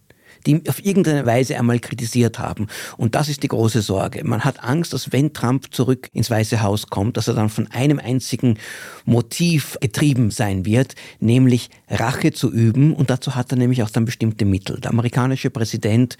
die 0.47 0.63
auf 0.69 0.85
irgendeine 0.85 1.27
Weise 1.27 1.59
einmal 1.59 1.79
kritisiert 1.79 2.39
haben. 2.39 2.67
Und 2.97 3.15
das 3.15 3.29
ist 3.29 3.43
die 3.43 3.49
große 3.49 3.83
Sorge. 3.83 4.25
Man 4.25 4.45
hat 4.45 4.63
Angst, 4.63 4.93
dass 4.93 5.13
wenn 5.13 5.33
Trump 5.33 5.73
zurück 5.73 6.09
ins 6.13 6.31
Weiße 6.31 6.63
Haus 6.63 6.89
kommt, 6.89 7.17
dass 7.17 7.29
er 7.29 7.35
dann 7.35 7.49
von 7.49 7.67
einem 7.71 7.99
einzigen 7.99 8.59
Motiv 9.05 9.77
getrieben 9.81 10.31
sein 10.31 10.65
wird, 10.65 10.95
nämlich 11.19 11.71
Rache 11.89 12.33
zu 12.33 12.51
üben. 12.53 12.95
Und 12.95 13.11
dazu 13.11 13.35
hat 13.35 13.53
er 13.53 13.59
nämlich 13.59 13.83
auch 13.83 13.91
dann 13.91 14.05
bestimmte 14.05 14.45
Mittel. 14.45 14.81
Der 14.81 14.91
amerikanische 14.91 15.51
Präsident 15.51 16.17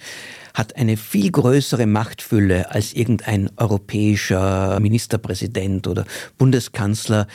hat 0.53 0.75
eine 0.75 0.97
viel 0.97 1.31
größere 1.31 1.85
Machtfülle 1.85 2.71
als 2.71 2.93
irgendein 2.93 3.49
europäischer 3.57 4.79
Ministerpräsident 4.79 5.87
oder 5.87 6.05
Bundeskanzler. 6.37 7.27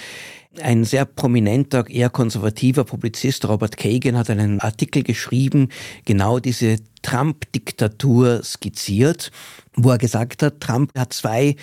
Ein 0.62 0.85
sehr 0.85 1.05
prominenter, 1.05 1.88
eher 1.88 2.11
konservativer 2.11 2.85
Publizist, 2.85 3.47
Robert 3.49 3.77
Kagan, 3.77 4.16
hat 4.16 4.31
einen 4.31 4.61
Artikel 4.61 5.03
geschrieben, 5.03 5.69
genau 6.05 6.38
diese 6.38 6.79
Trump-Diktatur 7.03 8.42
skizziert, 8.42 9.31
wo 9.75 9.90
er 9.90 9.99
gesagt 9.99 10.42
hat, 10.42 10.61
Trump 10.61 10.97
hat 10.97 11.12
zwei 11.12 11.57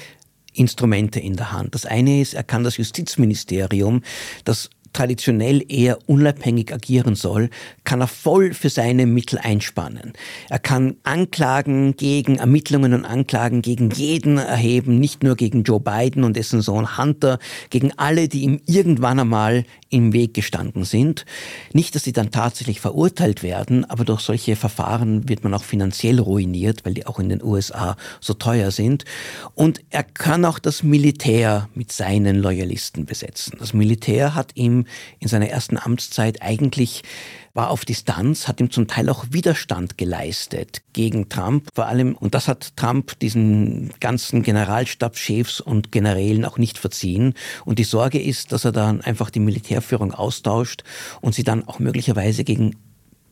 Instrumente 0.54 1.20
in 1.20 1.36
der 1.36 1.52
Hand. 1.52 1.74
Das 1.74 1.86
eine 1.86 2.22
ist, 2.22 2.34
er 2.34 2.44
kann 2.44 2.64
das 2.64 2.78
Justizministerium, 2.78 4.02
das 4.46 4.70
traditionell 4.94 5.64
eher 5.68 5.98
unabhängig 6.08 6.74
agieren 6.74 7.16
soll, 7.16 7.50
kann 7.84 8.02
er 8.02 8.08
voll 8.08 8.54
für 8.54 8.70
seine 8.70 9.06
Mittel 9.06 9.40
einspannen. 9.40 10.14
Er 10.50 10.60
kann 10.60 10.96
Anklagen 11.04 11.96
gegen 11.98 12.38
Ermittlungen 12.38 12.94
und 12.94 13.06
Anklagen 13.06 13.62
gegen 13.62 13.90
jeden 13.92 14.38
erheben, 14.38 15.00
nicht 15.00 15.24
nur 15.24 15.36
gegen 15.36 15.64
Joe 15.64 15.80
Biden 15.80 16.24
und 16.24 16.38
dessen 16.38 16.62
Sohn 16.62 16.98
Hunter, 16.98 17.40
gegen 17.70 17.92
alle, 17.98 18.28
die 18.28 18.44
ihm 18.44 18.62
irgendwann 18.66 19.20
einmal 19.20 19.66
im 19.90 20.12
Weg 20.14 20.34
gestanden 20.34 20.86
sind. 20.86 21.26
Nicht, 21.72 21.94
dass 21.96 22.04
sie 22.04 22.14
dann 22.14 22.32
tatsächlich 22.32 22.82
verurteilt 22.82 23.44
werden, 23.44 23.86
aber 23.86 24.06
durch 24.06 24.22
solche 24.22 24.56
Verfahren 24.56 25.30
wird 25.30 25.44
man 25.44 25.54
auch 25.54 25.64
finanziell 25.64 26.20
ruiniert, 26.20 26.84
weil 26.84 26.96
die 26.96 27.06
auch 27.06 27.20
in 27.20 27.30
den 27.30 27.44
USA 27.44 27.96
so 28.20 28.34
teuer 28.34 28.72
sind. 28.72 29.06
Und 29.54 29.82
er 29.92 30.04
kann 30.04 30.46
auch 30.46 30.60
das 30.60 30.82
Militär 30.82 31.70
mit 31.76 31.92
seinen 31.92 32.38
Loyalisten 32.38 33.06
besetzen. 33.06 33.58
Das 33.60 33.74
Militär 33.74 34.34
hat 34.34 34.52
ihm 34.56 34.83
in 35.20 35.28
seiner 35.28 35.50
ersten 35.50 35.78
Amtszeit 35.78 36.42
eigentlich 36.42 37.04
war 37.54 37.70
auf 37.70 37.86
Distanz, 37.86 38.48
hat 38.48 38.60
ihm 38.60 38.72
zum 38.72 38.88
Teil 38.88 39.10
auch 39.10 39.26
Widerstand 39.30 39.98
geleistet 39.98 40.82
gegen 40.94 41.30
Trump 41.30 41.70
vor 41.74 41.86
allem. 41.86 42.16
Und 42.16 42.34
das 42.34 42.48
hat 42.48 42.76
Trump 42.76 43.20
diesen 43.20 43.92
ganzen 44.00 44.42
Generalstabschefs 44.42 45.60
und 45.60 45.92
Generälen 45.92 46.46
auch 46.46 46.58
nicht 46.58 46.80
verziehen. 46.80 47.36
Und 47.64 47.78
die 47.78 47.84
Sorge 47.84 48.20
ist, 48.20 48.52
dass 48.52 48.66
er 48.66 48.72
dann 48.72 49.02
einfach 49.02 49.30
die 49.30 49.40
Militärführung 49.40 50.14
austauscht 50.14 50.84
und 51.22 51.36
sie 51.36 51.44
dann 51.44 51.68
auch 51.68 51.80
möglicherweise 51.80 52.44
gegen, 52.44 52.76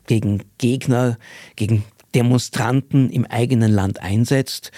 gegen 0.05 0.43
Gegner, 0.59 1.17
gegen 1.55 1.83
Demonstranten 2.13 3.09
im 3.09 3.25
eigenen 3.25 3.71
Land 3.71 4.01
einsetzt. 4.01 4.71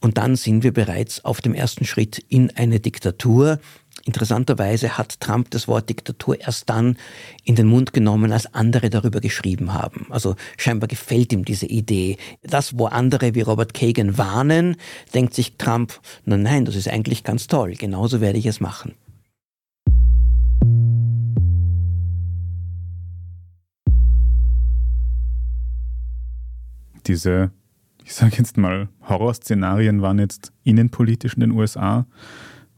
Und 0.00 0.16
dann 0.16 0.36
sind 0.36 0.62
wir 0.62 0.72
bereits 0.72 1.24
auf 1.24 1.40
dem 1.40 1.54
ersten 1.54 1.84
Schritt 1.84 2.18
in 2.28 2.50
eine 2.56 2.80
Diktatur. 2.80 3.58
Interessanterweise 4.08 4.96
hat 4.96 5.20
Trump 5.20 5.50
das 5.50 5.68
Wort 5.68 5.90
Diktatur 5.90 6.40
erst 6.40 6.70
dann 6.70 6.96
in 7.44 7.56
den 7.56 7.66
Mund 7.66 7.92
genommen, 7.92 8.32
als 8.32 8.54
andere 8.54 8.88
darüber 8.88 9.20
geschrieben 9.20 9.74
haben. 9.74 10.06
Also 10.08 10.34
scheinbar 10.56 10.88
gefällt 10.88 11.30
ihm 11.34 11.44
diese 11.44 11.66
Idee. 11.66 12.16
Das, 12.42 12.78
wo 12.78 12.86
andere 12.86 13.34
wie 13.34 13.42
Robert 13.42 13.74
Kagan 13.74 14.16
warnen, 14.16 14.76
denkt 15.12 15.34
sich 15.34 15.58
Trump, 15.58 16.00
nein, 16.24 16.40
nein, 16.40 16.64
das 16.64 16.74
ist 16.74 16.88
eigentlich 16.88 17.22
ganz 17.22 17.48
toll. 17.48 17.74
Genauso 17.74 18.22
werde 18.22 18.38
ich 18.38 18.46
es 18.46 18.60
machen. 18.60 18.94
Diese, 27.06 27.50
ich 28.06 28.14
sage 28.14 28.36
jetzt 28.38 28.56
mal, 28.56 28.88
Horrorszenarien 29.06 30.00
waren 30.00 30.18
jetzt 30.18 30.54
innenpolitisch 30.64 31.34
in 31.34 31.40
den 31.40 31.50
USA. 31.50 32.06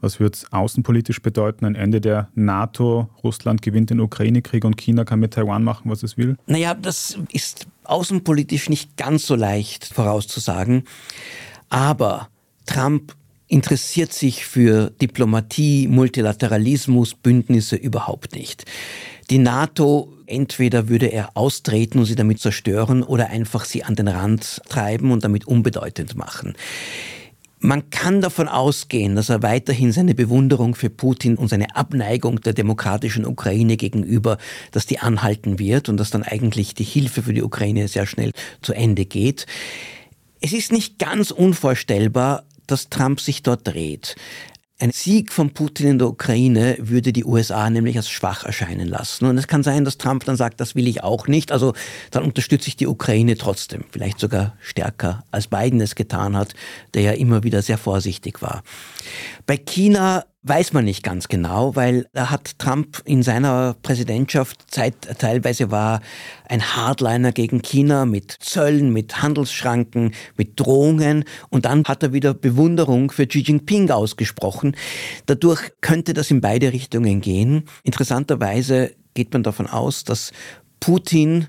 Was 0.01 0.19
wird 0.19 0.35
es 0.35 0.51
außenpolitisch 0.51 1.21
bedeuten? 1.21 1.63
Ein 1.65 1.75
Ende 1.75 2.01
der 2.01 2.29
NATO, 2.33 3.09
Russland 3.23 3.61
gewinnt 3.61 3.91
den 3.91 3.99
Ukraine-Krieg 3.99 4.65
und 4.65 4.75
China 4.75 5.05
kann 5.05 5.19
mit 5.19 5.33
Taiwan 5.33 5.63
machen, 5.63 5.89
was 5.89 6.01
es 6.03 6.17
will? 6.17 6.37
Naja, 6.47 6.73
das 6.73 7.17
ist 7.31 7.67
außenpolitisch 7.83 8.67
nicht 8.69 8.97
ganz 8.97 9.27
so 9.27 9.35
leicht 9.35 9.85
vorauszusagen. 9.85 10.83
Aber 11.69 12.29
Trump 12.65 13.15
interessiert 13.47 14.13
sich 14.13 14.45
für 14.45 14.91
Diplomatie, 15.01 15.87
Multilateralismus, 15.87 17.13
Bündnisse 17.13 17.75
überhaupt 17.75 18.33
nicht. 18.35 18.65
Die 19.29 19.37
NATO, 19.37 20.13
entweder 20.25 20.89
würde 20.89 21.07
er 21.07 21.35
austreten 21.35 21.99
und 21.99 22.05
sie 22.05 22.15
damit 22.15 22.39
zerstören 22.39 23.03
oder 23.03 23.29
einfach 23.29 23.65
sie 23.65 23.83
an 23.83 23.95
den 23.95 24.07
Rand 24.07 24.61
treiben 24.67 25.11
und 25.11 25.23
damit 25.23 25.45
unbedeutend 25.47 26.15
machen. 26.15 26.55
Man 27.63 27.91
kann 27.91 28.21
davon 28.21 28.47
ausgehen, 28.47 29.15
dass 29.15 29.29
er 29.29 29.43
weiterhin 29.43 29.91
seine 29.91 30.15
Bewunderung 30.15 30.73
für 30.73 30.89
Putin 30.89 31.35
und 31.37 31.47
seine 31.47 31.75
Abneigung 31.75 32.41
der 32.41 32.53
demokratischen 32.53 33.23
Ukraine 33.23 33.77
gegenüber, 33.77 34.39
dass 34.71 34.87
die 34.87 34.97
anhalten 34.97 35.59
wird 35.59 35.87
und 35.87 35.97
dass 35.97 36.09
dann 36.09 36.23
eigentlich 36.23 36.73
die 36.73 36.83
Hilfe 36.83 37.21
für 37.21 37.33
die 37.33 37.43
Ukraine 37.43 37.87
sehr 37.87 38.07
schnell 38.07 38.31
zu 38.63 38.73
Ende 38.73 39.05
geht. 39.05 39.45
Es 40.39 40.53
ist 40.53 40.71
nicht 40.71 40.97
ganz 40.97 41.29
unvorstellbar, 41.29 42.45
dass 42.65 42.89
Trump 42.89 43.21
sich 43.21 43.43
dort 43.43 43.67
dreht. 43.67 44.15
Ein 44.81 44.89
Sieg 44.91 45.31
von 45.31 45.51
Putin 45.51 45.89
in 45.89 45.99
der 45.99 46.07
Ukraine 46.07 46.75
würde 46.79 47.13
die 47.13 47.23
USA 47.23 47.69
nämlich 47.69 47.97
als 47.97 48.09
schwach 48.09 48.45
erscheinen 48.45 48.87
lassen. 48.87 49.25
Und 49.25 49.37
es 49.37 49.47
kann 49.47 49.61
sein, 49.61 49.85
dass 49.85 49.99
Trump 49.99 50.25
dann 50.25 50.37
sagt, 50.37 50.59
das 50.59 50.73
will 50.73 50.87
ich 50.87 51.03
auch 51.03 51.27
nicht. 51.27 51.51
Also 51.51 51.73
dann 52.09 52.23
unterstütze 52.23 52.67
ich 52.67 52.77
die 52.77 52.87
Ukraine 52.87 53.37
trotzdem. 53.37 53.83
Vielleicht 53.91 54.19
sogar 54.19 54.55
stärker, 54.59 55.23
als 55.29 55.45
Biden 55.45 55.79
es 55.81 55.93
getan 55.93 56.35
hat, 56.35 56.55
der 56.95 57.03
ja 57.03 57.11
immer 57.11 57.43
wieder 57.43 57.61
sehr 57.61 57.77
vorsichtig 57.77 58.41
war. 58.41 58.63
Bei 59.45 59.55
China 59.55 60.25
weiß 60.43 60.73
man 60.73 60.85
nicht 60.85 61.03
ganz 61.03 61.27
genau, 61.27 61.75
weil 61.75 62.07
da 62.13 62.31
hat 62.31 62.57
Trump 62.57 63.01
in 63.05 63.21
seiner 63.21 63.75
Präsidentschaft 63.83 64.71
Zeit, 64.71 64.95
teilweise 65.19 65.69
war 65.69 66.01
ein 66.49 66.75
Hardliner 66.75 67.31
gegen 67.31 67.61
China 67.61 68.05
mit 68.05 68.31
Zöllen, 68.39 68.91
mit 68.91 69.21
Handelsschranken, 69.21 70.13
mit 70.37 70.59
Drohungen 70.59 71.25
und 71.49 71.65
dann 71.65 71.83
hat 71.85 72.01
er 72.01 72.13
wieder 72.13 72.33
Bewunderung 72.33 73.11
für 73.11 73.27
Xi 73.27 73.39
Jinping 73.39 73.91
ausgesprochen. 73.91 74.75
Dadurch 75.27 75.71
könnte 75.81 76.13
das 76.13 76.31
in 76.31 76.41
beide 76.41 76.73
Richtungen 76.73 77.21
gehen. 77.21 77.65
Interessanterweise 77.83 78.95
geht 79.13 79.33
man 79.33 79.43
davon 79.43 79.67
aus, 79.67 80.03
dass 80.03 80.31
Putin 80.79 81.47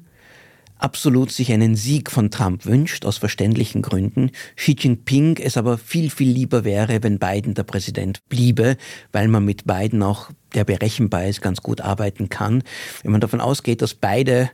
absolut 0.82 1.30
sich 1.30 1.52
einen 1.52 1.76
Sieg 1.76 2.10
von 2.10 2.30
Trump 2.30 2.66
wünscht, 2.66 3.04
aus 3.04 3.18
verständlichen 3.18 3.82
Gründen. 3.82 4.30
Xi 4.56 4.76
Jinping 4.78 5.36
es 5.36 5.56
aber 5.56 5.78
viel, 5.78 6.10
viel 6.10 6.30
lieber 6.30 6.64
wäre, 6.64 7.02
wenn 7.02 7.18
Biden 7.18 7.54
der 7.54 7.62
Präsident 7.62 8.20
bliebe, 8.28 8.76
weil 9.12 9.28
man 9.28 9.44
mit 9.44 9.64
Biden 9.64 10.02
auch, 10.02 10.30
der 10.54 10.64
berechenbar 10.64 11.24
ist, 11.24 11.40
ganz 11.40 11.62
gut 11.62 11.80
arbeiten 11.80 12.28
kann. 12.28 12.62
Wenn 13.02 13.12
man 13.12 13.20
davon 13.20 13.40
ausgeht, 13.40 13.80
dass 13.80 13.94
beide 13.94 14.50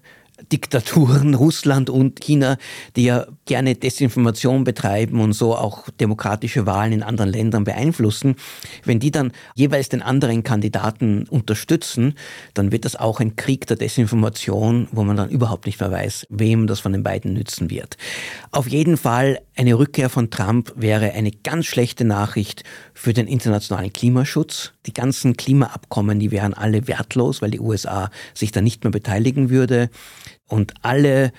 Diktaturen, 0.52 1.34
Russland 1.34 1.90
und 1.90 2.20
China, 2.20 2.56
die 2.96 3.04
ja 3.04 3.26
gerne 3.44 3.74
Desinformation 3.74 4.64
betreiben 4.64 5.20
und 5.20 5.32
so 5.32 5.56
auch 5.56 5.88
demokratische 6.00 6.66
Wahlen 6.66 6.92
in 6.92 7.02
anderen 7.02 7.30
Ländern 7.30 7.64
beeinflussen, 7.64 8.36
wenn 8.84 9.00
die 9.00 9.10
dann 9.10 9.32
jeweils 9.54 9.88
den 9.88 10.02
anderen 10.02 10.42
Kandidaten 10.42 11.24
unterstützen, 11.28 12.14
dann 12.54 12.72
wird 12.72 12.84
das 12.84 12.96
auch 12.96 13.20
ein 13.20 13.36
Krieg 13.36 13.66
der 13.66 13.76
Desinformation, 13.76 14.88
wo 14.92 15.02
man 15.02 15.16
dann 15.16 15.30
überhaupt 15.30 15.66
nicht 15.66 15.80
mehr 15.80 15.90
weiß, 15.90 16.26
wem 16.30 16.66
das 16.66 16.80
von 16.80 16.92
den 16.92 17.02
beiden 17.02 17.32
nützen 17.32 17.70
wird. 17.70 17.96
Auf 18.50 18.68
jeden 18.68 18.96
Fall 18.96 19.40
eine 19.58 19.76
Rückkehr 19.76 20.08
von 20.08 20.30
Trump 20.30 20.72
wäre 20.76 21.12
eine 21.12 21.32
ganz 21.32 21.66
schlechte 21.66 22.04
Nachricht 22.04 22.62
für 22.94 23.12
den 23.12 23.26
internationalen 23.26 23.92
Klimaschutz. 23.92 24.72
Die 24.86 24.94
ganzen 24.94 25.36
Klimaabkommen, 25.36 26.20
die 26.20 26.30
wären 26.30 26.54
alle 26.54 26.86
wertlos, 26.86 27.42
weil 27.42 27.50
die 27.50 27.58
USA 27.58 28.10
sich 28.34 28.52
da 28.52 28.60
nicht 28.60 28.84
mehr 28.84 28.92
beteiligen 28.92 29.50
würde. 29.50 29.90
Und 30.46 30.74
alle 30.82 31.32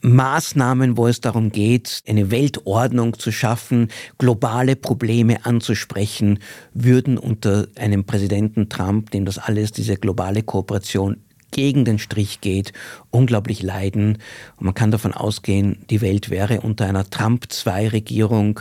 Maßnahmen, 0.00 0.96
wo 0.96 1.06
es 1.06 1.20
darum 1.20 1.52
geht, 1.52 2.02
eine 2.08 2.30
Weltordnung 2.30 3.18
zu 3.18 3.30
schaffen, 3.30 3.88
globale 4.16 4.74
Probleme 4.74 5.44
anzusprechen, 5.44 6.38
würden 6.72 7.18
unter 7.18 7.68
einem 7.76 8.04
Präsidenten 8.04 8.70
Trump, 8.70 9.10
dem 9.10 9.26
das 9.26 9.36
alles, 9.36 9.72
diese 9.72 9.96
globale 9.96 10.42
Kooperation 10.42 11.18
gegen 11.50 11.84
den 11.84 11.98
Strich 11.98 12.40
geht, 12.40 12.72
unglaublich 13.10 13.62
leiden. 13.62 14.18
Und 14.56 14.64
man 14.64 14.74
kann 14.74 14.90
davon 14.90 15.12
ausgehen, 15.12 15.84
die 15.90 16.00
Welt 16.00 16.30
wäre 16.30 16.60
unter 16.60 16.86
einer 16.86 17.08
Trump-2-Regierung 17.08 18.60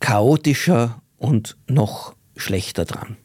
chaotischer 0.00 1.02
und 1.16 1.56
noch 1.68 2.14
schlechter 2.36 2.84
dran. 2.84 3.16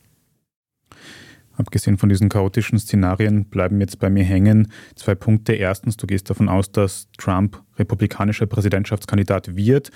Abgesehen 1.55 1.97
von 1.97 2.09
diesen 2.09 2.29
chaotischen 2.29 2.79
Szenarien 2.79 3.45
bleiben 3.45 3.79
jetzt 3.79 3.99
bei 3.99 4.09
mir 4.09 4.23
hängen 4.23 4.71
zwei 4.95 5.13
Punkte. 5.13 5.53
Erstens, 5.53 5.97
du 5.97 6.07
gehst 6.07 6.29
davon 6.29 6.49
aus, 6.49 6.71
dass 6.71 7.07
Trump 7.17 7.61
republikanischer 7.77 8.47
Präsidentschaftskandidat 8.47 9.55
wird 9.55 9.91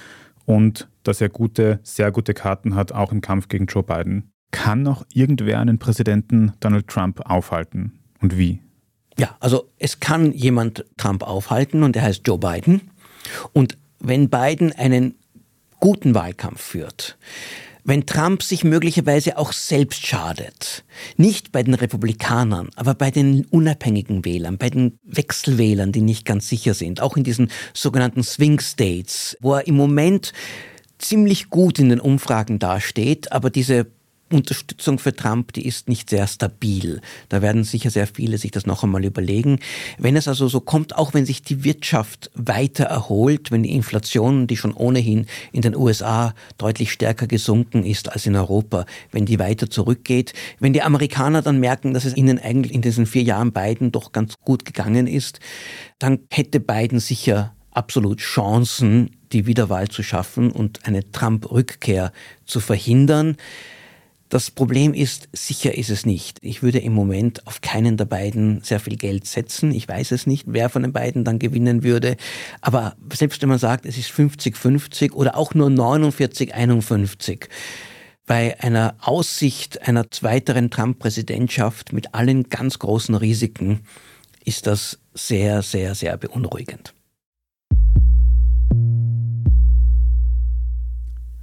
und 0.46 0.88
dass 1.04 1.20
er 1.20 1.30
gute, 1.30 1.80
sehr 1.84 2.12
gute 2.12 2.34
Karten 2.34 2.76
hat, 2.76 2.92
auch 2.92 3.12
im 3.12 3.22
Kampf 3.22 3.48
gegen 3.48 3.66
Joe 3.66 3.84
Biden. 3.84 4.30
Kann 4.52 4.84
noch 4.84 5.06
irgendwer 5.14 5.60
einen 5.60 5.80
Präsidenten 5.80 6.54
Donald 6.60 6.88
Trump 6.88 7.22
aufhalten? 7.26 8.00
Und 8.22 8.38
wie? 8.38 8.62
Ja, 9.20 9.36
also 9.40 9.70
es 9.80 10.00
kann 10.00 10.32
jemand 10.32 10.86
Trump 10.98 11.24
aufhalten 11.24 11.84
und 11.84 11.96
der 11.96 12.04
heißt 12.04 12.22
Joe 12.26 12.38
Biden. 12.38 12.92
Und 13.54 13.78
wenn 14.00 14.30
Biden 14.30 14.72
einen 14.74 15.16
guten 15.80 16.14
Wahlkampf 16.14 16.62
führt, 16.62 17.18
wenn 17.88 18.06
Trump 18.06 18.44
sich 18.44 18.66
möglicherweise 18.66 19.38
auch 19.38 19.54
selbst 19.54 20.06
schadet. 20.06 20.84
Nicht 21.16 21.54
bei 21.54 21.64
den 21.64 21.74
Republikanern, 21.74 22.70
aber 22.76 22.94
bei 22.96 23.12
den 23.12 23.46
unabhängigen 23.46 24.26
Wählern, 24.26 24.58
bei 24.58 24.70
den 24.70 25.00
Wechselwählern, 25.04 25.94
die 25.94 26.02
nicht 26.02 26.26
ganz 26.26 26.50
sicher 26.50 26.74
sind, 26.74 27.02
auch 27.02 27.16
in 27.16 27.24
diesen 27.24 27.50
sogenannten 27.74 28.24
Swing 28.24 28.60
States, 28.60 29.38
wo 29.40 29.54
er 29.54 29.68
im 29.68 29.78
Moment 29.78 30.34
ziemlich 30.98 31.50
gut 31.50 31.80
in 31.80 31.88
den 31.88 32.02
Umfragen 32.02 32.60
dasteht, 32.60 33.32
aber 33.32 33.50
diese 33.50 33.88
Unterstützung 34.32 35.00
für 35.00 35.16
Trump, 35.16 35.54
die 35.54 35.66
ist 35.66 35.88
nicht 35.88 36.10
sehr 36.10 36.28
stabil. 36.28 37.02
Da 37.30 37.42
werden 37.42 37.64
sicher 37.64 37.90
sehr 37.90 38.08
viele 38.08 38.38
sich 38.38 38.52
das 38.52 38.66
noch 38.66 38.84
einmal 38.84 39.06
überlegen. 39.06 39.60
Wenn 39.98 40.16
es 40.16 40.28
also 40.28 40.48
so 40.48 40.60
kommt, 40.60 40.96
auch 40.96 41.14
wenn 41.14 41.26
sich 41.26 41.42
die 41.42 41.64
Wirtschaft 41.64 42.30
weiter 42.34 42.86
erholt, 42.86 43.52
wenn 43.52 43.64
die 43.64 43.74
Inflation, 43.74 44.48
die 44.48 44.58
schon 44.58 44.74
ohnehin 44.74 45.28
in 45.52 45.62
den 45.62 45.76
USA 45.76 46.34
deutlich 46.58 46.92
stärker 46.92 47.28
gesunken 47.28 47.84
ist 47.84 48.12
als 48.12 48.26
in 48.26 48.36
Europa, 48.36 48.86
wenn 49.12 49.26
die 49.26 49.40
weiter 49.40 49.70
zurückgeht, 49.70 50.34
wenn 50.60 50.74
die 50.74 50.82
Amerikaner 50.82 51.42
dann 51.42 51.60
merken, 51.60 51.94
dass 51.94 52.06
es 52.06 52.16
ihnen 52.16 52.40
eigentlich 52.40 52.74
in 52.74 52.82
diesen 52.82 53.06
vier 53.06 53.24
Jahren 53.24 53.54
Biden 53.54 53.92
doch 53.92 54.12
ganz 54.12 54.36
gut 54.44 54.66
gegangen 54.66 55.08
ist, 55.08 55.40
dann 56.00 56.20
hätte 56.30 56.60
Biden 56.60 57.00
sicher 57.00 57.54
absolut 57.72 58.20
Chancen, 58.20 59.12
die 59.32 59.46
Wiederwahl 59.46 59.88
zu 59.88 60.04
schaffen 60.04 60.52
und 60.52 60.86
eine 60.86 61.12
Trump-Rückkehr 61.12 62.12
zu 62.46 62.60
verhindern. 62.60 63.38
Das 64.30 64.52
Problem 64.52 64.94
ist, 64.94 65.30
sicher 65.32 65.78
ist 65.78 65.90
es 65.90 66.06
nicht. 66.06 66.40
Ich 66.42 66.62
würde 66.62 66.80
im 66.80 66.94
Moment 66.94 67.48
auf 67.48 67.62
keinen 67.62 67.96
der 67.96 68.06
beiden 68.06 68.62
sehr 68.62 68.82
viel 68.82 68.98
Geld 68.98 69.26
setzen. 69.26 69.72
Ich 69.72 69.88
weiß 69.88 70.12
es 70.12 70.28
nicht, 70.28 70.46
wer 70.48 70.70
von 70.70 70.82
den 70.82 70.92
beiden 70.92 71.24
dann 71.24 71.40
gewinnen 71.40 71.84
würde. 71.84 72.18
Aber 72.60 72.98
selbst 73.14 73.42
wenn 73.42 73.50
man 73.50 73.60
sagt, 73.60 73.86
es 73.86 73.98
ist 73.98 74.12
50-50 74.12 75.14
oder 75.14 75.38
auch 75.38 75.54
nur 75.54 75.70
49-51, 75.70 77.48
bei 78.26 78.60
einer 78.60 78.96
Aussicht 79.00 79.88
einer 79.88 80.12
zweiteren 80.12 80.70
Trump-Präsidentschaft 80.70 81.94
mit 81.94 82.14
allen 82.14 82.50
ganz 82.50 82.78
großen 82.80 83.16
Risiken 83.16 83.86
ist 84.44 84.68
das 84.68 85.00
sehr, 85.14 85.62
sehr, 85.62 85.96
sehr 85.96 86.18
beunruhigend. 86.18 86.94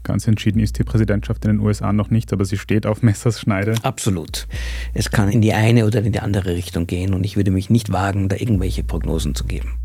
Ganz 0.05 0.29
entschieden 0.29 0.61
ist 0.61 0.79
die 0.79 0.85
Präsidentschaft 0.85 1.45
in 1.47 1.53
den 1.53 1.61
USA 1.61 1.93
noch 1.93 2.11
nicht, 2.11 2.33
aber 2.35 2.45
sie 2.45 2.59
steht 2.59 2.85
auf 2.87 3.03
Messers 3.03 3.41
Schneide. 3.41 3.75
Absolut. 3.83 4.47
Es 4.93 5.11
kann 5.11 5.31
in 5.31 5.41
die 5.41 5.55
eine 5.55 5.87
oder 5.87 6.03
in 6.03 6.13
die 6.13 6.21
andere 6.21 6.55
Richtung 6.55 6.87
gehen 6.87 7.15
und 7.15 7.25
ich 7.25 7.37
würde 7.37 7.51
mich 7.51 7.71
nicht 7.71 7.91
wagen, 7.91 8.29
da 8.29 8.37
irgendwelche 8.37 8.85
Prognosen 8.85 9.35
zu 9.35 9.45
geben. 9.45 9.79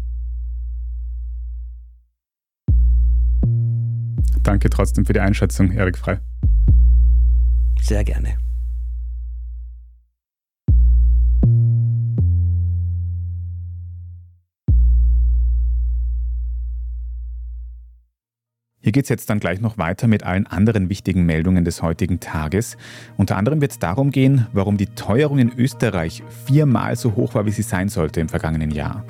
Danke 4.44 4.70
trotzdem 4.70 5.06
für 5.06 5.14
die 5.14 5.22
Einschätzung, 5.22 5.72
Erik 5.72 5.98
Frei. 5.98 6.20
Sehr 7.82 8.04
gerne. 8.04 8.36
Hier 18.89 18.93
geht 18.93 19.06
es 19.06 19.10
jetzt 19.10 19.30
dann 19.30 19.39
gleich 19.39 19.62
noch 19.62 19.78
weiter 19.78 20.08
mit 20.08 20.23
allen 20.23 20.47
anderen 20.47 20.89
wichtigen 20.89 21.23
Meldungen 21.23 21.63
des 21.63 21.84
heutigen 21.84 22.19
Tages. 22.19 22.75
Unter 23.17 23.38
anderem 23.38 23.62
wird 23.62 23.69
es 23.69 23.78
darum 23.78 24.10
gehen, 24.10 24.47
warum 24.52 24.78
die 24.78 24.88
Teuerung 24.88 25.38
in 25.38 25.52
Österreich 25.56 26.23
viermal 26.47 26.95
so 26.95 27.15
hoch 27.15 27.36
war, 27.36 27.45
wie 27.45 27.52
sie 27.52 27.62
sein 27.62 27.89
sollte 27.89 28.19
im 28.19 28.30
vergangenen 28.30 28.71
Jahr. 28.71 29.06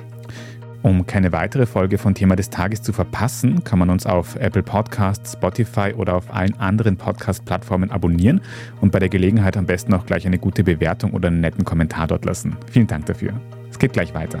Um 0.82 1.06
keine 1.06 1.32
weitere 1.32 1.64
Folge 1.64 1.96
von 1.96 2.14
Thema 2.14 2.36
des 2.36 2.50
Tages 2.50 2.82
zu 2.82 2.92
verpassen, 2.92 3.64
kann 3.64 3.78
man 3.78 3.88
uns 3.88 4.04
auf 4.04 4.36
Apple 4.36 4.62
Podcasts, 4.62 5.32
Spotify 5.32 5.94
oder 5.96 6.14
auf 6.14 6.30
allen 6.30 6.60
anderen 6.60 6.98
Podcast-Plattformen 6.98 7.90
abonnieren 7.90 8.42
und 8.82 8.92
bei 8.92 8.98
der 8.98 9.08
Gelegenheit 9.08 9.56
am 9.56 9.64
besten 9.64 9.94
auch 9.94 10.04
gleich 10.04 10.26
eine 10.26 10.38
gute 10.38 10.62
Bewertung 10.62 11.12
oder 11.14 11.28
einen 11.28 11.40
netten 11.40 11.64
Kommentar 11.64 12.06
dort 12.06 12.26
lassen. 12.26 12.54
Vielen 12.70 12.86
Dank 12.86 13.06
dafür. 13.06 13.32
Es 13.70 13.78
geht 13.78 13.94
gleich 13.94 14.12
weiter. 14.12 14.40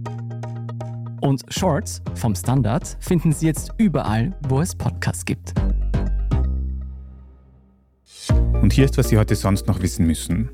Und 1.21 1.43
Shorts 1.49 2.01
vom 2.15 2.33
Standard 2.33 2.97
finden 2.99 3.31
Sie 3.31 3.45
jetzt 3.45 3.71
überall, 3.77 4.35
wo 4.49 4.59
es 4.59 4.75
Podcasts 4.75 5.23
gibt. 5.23 5.53
Und 8.61 8.73
hier 8.73 8.85
ist, 8.85 8.97
was 8.97 9.09
Sie 9.09 9.17
heute 9.17 9.35
sonst 9.35 9.67
noch 9.67 9.81
wissen 9.81 10.05
müssen. 10.05 10.49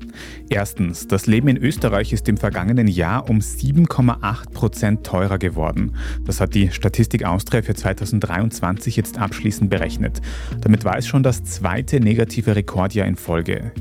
Erstens, 0.48 1.06
das 1.06 1.26
Leben 1.26 1.48
in 1.48 1.58
Österreich 1.58 2.12
ist 2.12 2.28
im 2.28 2.38
vergangenen 2.38 2.86
Jahr 2.86 3.28
um 3.28 3.38
7,8 3.38 4.50
Prozent 4.52 5.04
teurer 5.04 5.38
geworden. 5.38 5.94
Das 6.24 6.40
hat 6.40 6.54
die 6.54 6.70
Statistik 6.70 7.24
Austria 7.24 7.60
für 7.60 7.74
2023 7.74 8.96
jetzt 8.96 9.18
abschließend 9.18 9.68
berechnet. 9.68 10.22
Damit 10.60 10.84
war 10.84 10.96
es 10.96 11.06
schon 11.06 11.22
das 11.22 11.44
zweite 11.44 12.00
negative 12.00 12.56
Rekordjahr 12.56 13.06
in 13.06 13.16
Folge. 13.16 13.72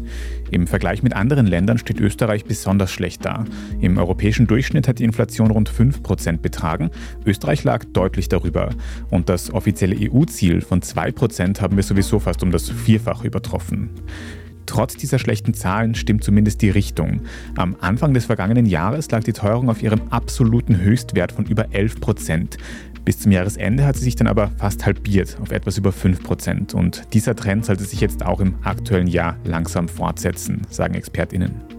Im 0.51 0.67
Vergleich 0.67 1.03
mit 1.03 1.13
anderen 1.13 1.45
Ländern 1.45 1.77
steht 1.77 1.99
Österreich 1.99 2.45
besonders 2.45 2.91
schlecht 2.91 3.25
da. 3.25 3.45
Im 3.81 3.97
europäischen 3.97 4.47
Durchschnitt 4.47 4.87
hat 4.87 4.99
die 4.99 5.03
Inflation 5.03 5.51
rund 5.51 5.69
5 5.69 6.03
Prozent 6.03 6.41
betragen. 6.41 6.91
Österreich 7.25 7.63
lag 7.63 7.85
deutlich 7.85 8.29
darüber. 8.29 8.69
Und 9.09 9.29
das 9.29 9.53
offizielle 9.53 9.95
EU-Ziel 9.99 10.61
von 10.61 10.81
2 10.81 11.11
Prozent 11.11 11.61
haben 11.61 11.75
wir 11.75 11.83
sowieso 11.83 12.19
fast 12.19 12.43
um 12.43 12.51
das 12.51 12.69
Vierfache 12.69 13.27
übertroffen. 13.27 13.89
Trotz 14.67 14.95
dieser 14.95 15.17
schlechten 15.17 15.55
Zahlen 15.55 15.95
stimmt 15.95 16.23
zumindest 16.23 16.61
die 16.61 16.69
Richtung. 16.69 17.21
Am 17.55 17.75
Anfang 17.79 18.13
des 18.13 18.25
vergangenen 18.25 18.67
Jahres 18.67 19.09
lag 19.09 19.23
die 19.23 19.33
Teuerung 19.33 19.69
auf 19.69 19.81
ihrem 19.81 20.01
absoluten 20.11 20.77
Höchstwert 20.79 21.31
von 21.31 21.45
über 21.45 21.73
11 21.73 21.99
Prozent. 21.99 22.57
Bis 23.03 23.19
zum 23.19 23.31
Jahresende 23.31 23.85
hat 23.85 23.95
sie 23.95 24.03
sich 24.03 24.17
dann 24.17 24.27
aber 24.27 24.51
fast 24.57 24.85
halbiert 24.85 25.37
auf 25.41 25.51
etwas 25.51 25.77
über 25.77 25.93
5 25.93 26.23
Prozent. 26.23 26.73
Und 26.73 27.13
dieser 27.13 27.35
Trend 27.35 27.65
sollte 27.65 27.85
sich 27.85 28.01
jetzt 28.01 28.25
auch 28.25 28.41
im 28.41 28.55
aktuellen 28.63 29.07
Jahr 29.07 29.37
langsam 29.45 29.87
fortsetzen, 29.87 30.61
sagen 30.69 30.93
ExpertInnen. 30.93 31.77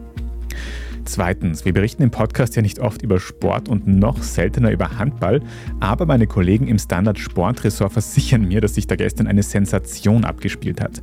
Zweitens, 1.09 1.65
wir 1.65 1.73
berichten 1.73 2.03
im 2.03 2.11
Podcast 2.11 2.55
ja 2.55 2.61
nicht 2.61 2.81
oft 2.81 3.01
über 3.01 3.19
Sport 3.19 3.71
und 3.71 3.87
noch 3.87 4.23
seltener 4.23 4.71
über 4.71 4.99
Handball, 4.99 5.41
aber 5.81 6.05
meine 6.05 6.27
Kollegen 6.27 6.69
im 6.69 6.79
Standard 6.79 7.19
Sportressort 7.19 7.95
versichern 7.95 8.47
mir, 8.47 8.61
dass 8.61 8.75
sich 8.75 8.87
da 8.87 8.95
gestern 8.95 9.27
eine 9.27 9.43
Sensation 9.43 10.25
abgespielt 10.25 10.83
hat. 10.83 11.03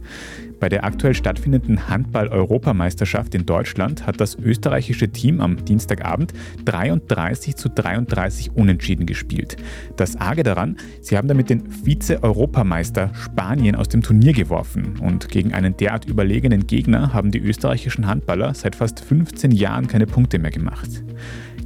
Bei 0.60 0.70
der 0.70 0.84
aktuell 0.84 1.14
stattfindenden 1.14 1.90
Handball-Europameisterschaft 1.90 3.36
in 3.36 3.46
Deutschland 3.46 4.08
hat 4.08 4.22
das 4.22 4.36
österreichische 4.36 5.10
Team 5.10 5.42
am 5.42 5.64
Dienstagabend 5.66 6.34
33 6.66 7.56
zu 7.56 7.70
33 7.70 8.56
unentschieden 8.56 9.06
gespielt. 9.06 9.58
Das 9.98 10.16
Arge 10.16 10.44
daran, 10.44 10.78
sie 11.02 11.18
haben 11.18 11.28
damit 11.28 11.50
den 11.50 11.70
Vize-Europameister 11.70 13.12
Spanien 13.14 13.76
aus 13.76 13.90
dem 13.90 14.02
Turnier 14.02 14.34
geworfen. 14.34 14.98
Und 15.00 15.30
gegen 15.30 15.54
einen 15.54 15.76
derart 15.78 16.06
überlegenen 16.06 16.68
Gegner 16.68 17.14
haben 17.14 17.32
die 17.32 17.40
österreichischen 17.40 18.08
Handballer 18.08 18.54
seit 18.54 18.76
fast 18.76 19.00
15 19.00 19.52
Jahren 19.52 19.88
keine 19.88 20.06
Punkte 20.06 20.40
mehr 20.40 20.52
gemacht. 20.52 21.04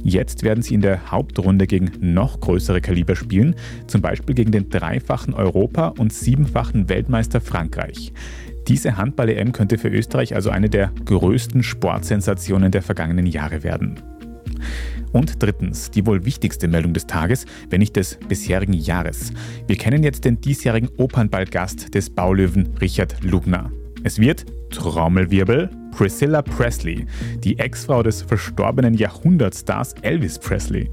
Jetzt 0.02 0.42
werden 0.42 0.62
sie 0.62 0.74
in 0.74 0.80
der 0.80 1.10
Hauptrunde 1.10 1.66
gegen 1.66 1.92
noch 2.00 2.40
größere 2.40 2.80
Kaliber 2.80 3.16
spielen, 3.16 3.54
zum 3.86 4.00
Beispiel 4.00 4.34
gegen 4.34 4.50
den 4.50 4.70
dreifachen 4.70 5.34
Europa- 5.34 5.92
und 5.98 6.12
siebenfachen 6.12 6.88
Weltmeister 6.88 7.40
Frankreich. 7.40 8.12
Diese 8.68 8.96
Handball-EM 8.96 9.52
könnte 9.52 9.78
für 9.78 9.88
Österreich 9.88 10.34
also 10.34 10.50
eine 10.50 10.70
der 10.70 10.92
größten 11.04 11.62
Sportsensationen 11.62 12.70
der 12.70 12.82
vergangenen 12.82 13.26
Jahre 13.26 13.62
werden. 13.62 14.00
Und 15.12 15.42
drittens, 15.42 15.90
die 15.90 16.06
wohl 16.06 16.24
wichtigste 16.24 16.68
Meldung 16.68 16.92
des 16.92 17.06
Tages, 17.06 17.46
wenn 17.68 17.80
nicht 17.80 17.96
des 17.96 18.18
bisherigen 18.28 18.74
Jahres. 18.74 19.32
Wir 19.66 19.76
kennen 19.76 20.02
jetzt 20.02 20.24
den 20.24 20.40
diesjährigen 20.40 20.88
Opernballgast 20.96 21.94
des 21.94 22.10
Baulöwen 22.10 22.68
Richard 22.80 23.22
Lugner. 23.24 23.72
Es 24.02 24.18
wird, 24.18 24.46
Trommelwirbel, 24.70 25.68
Priscilla 25.90 26.42
Presley, 26.42 27.06
die 27.42 27.58
Ex-Frau 27.58 28.02
des 28.02 28.22
verstorbenen 28.22 28.94
Jahrhundertstars 28.94 29.94
Elvis 30.02 30.38
Presley. 30.38 30.90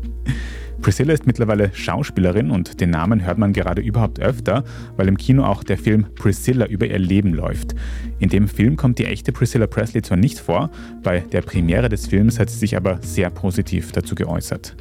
Priscilla 0.82 1.14
ist 1.14 1.28
mittlerweile 1.28 1.72
Schauspielerin 1.74 2.52
und 2.52 2.80
den 2.80 2.92
Namen 2.92 3.26
hört 3.26 3.38
man 3.38 3.54
gerade 3.54 3.82
überhaupt 3.82 4.20
öfter, 4.20 4.64
weil 4.96 5.08
im 5.08 5.18
Kino 5.18 5.44
auch 5.44 5.64
der 5.64 5.78
Film 5.78 6.06
Priscilla 6.16 6.66
über 6.66 6.86
ihr 6.86 7.00
Leben 7.00 7.34
läuft. 7.34 7.76
In 8.20 8.30
dem 8.30 8.48
Film 8.48 8.78
kommt 8.78 9.00
die 9.00 9.06
echte 9.06 9.32
Priscilla 9.32 9.68
Presley 9.68 10.02
zwar 10.02 10.18
nicht 10.18 10.40
vor, 10.40 10.70
bei 11.04 11.20
der 11.20 11.42
Premiere 11.42 11.90
des 11.90 12.08
Films 12.08 12.40
hat 12.40 12.50
sie 12.50 12.60
sich 12.60 12.78
aber 12.78 13.00
sehr 13.02 13.30
positiv 13.30 13.92
dazu 13.92 14.16
geäußert. 14.16 14.76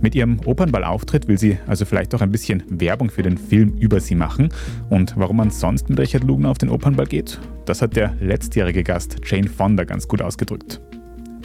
Mit 0.00 0.14
ihrem 0.14 0.40
Opernballauftritt 0.44 1.26
will 1.26 1.38
sie 1.38 1.58
also 1.66 1.84
vielleicht 1.84 2.14
auch 2.14 2.20
ein 2.20 2.30
bisschen 2.30 2.62
Werbung 2.68 3.10
für 3.10 3.22
den 3.22 3.38
Film 3.38 3.76
über 3.78 4.00
sie 4.00 4.14
machen. 4.14 4.50
Und 4.90 5.14
warum 5.16 5.38
man 5.38 5.50
sonst 5.50 5.88
mit 5.88 5.98
Richard 5.98 6.24
Lugner 6.24 6.50
auf 6.50 6.58
den 6.58 6.68
Opernball 6.68 7.06
geht, 7.06 7.40
das 7.64 7.82
hat 7.82 7.96
der 7.96 8.14
letztjährige 8.20 8.82
Gast 8.82 9.16
Jane 9.24 9.48
Fonda 9.48 9.84
ganz 9.84 10.06
gut 10.06 10.20
ausgedrückt. 10.20 10.80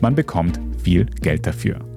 Man 0.02 0.16
bekommt 0.16 0.60
viel 0.84 1.06
Geld 1.22 1.46
dafür. 1.46 1.91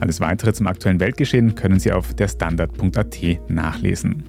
Alles 0.00 0.20
weitere 0.20 0.52
zum 0.52 0.66
aktuellen 0.66 1.00
Weltgeschehen 1.00 1.54
können 1.54 1.80
Sie 1.80 1.92
auf 1.92 2.14
der 2.14 2.28
Standard.at 2.28 3.18
nachlesen. 3.48 4.24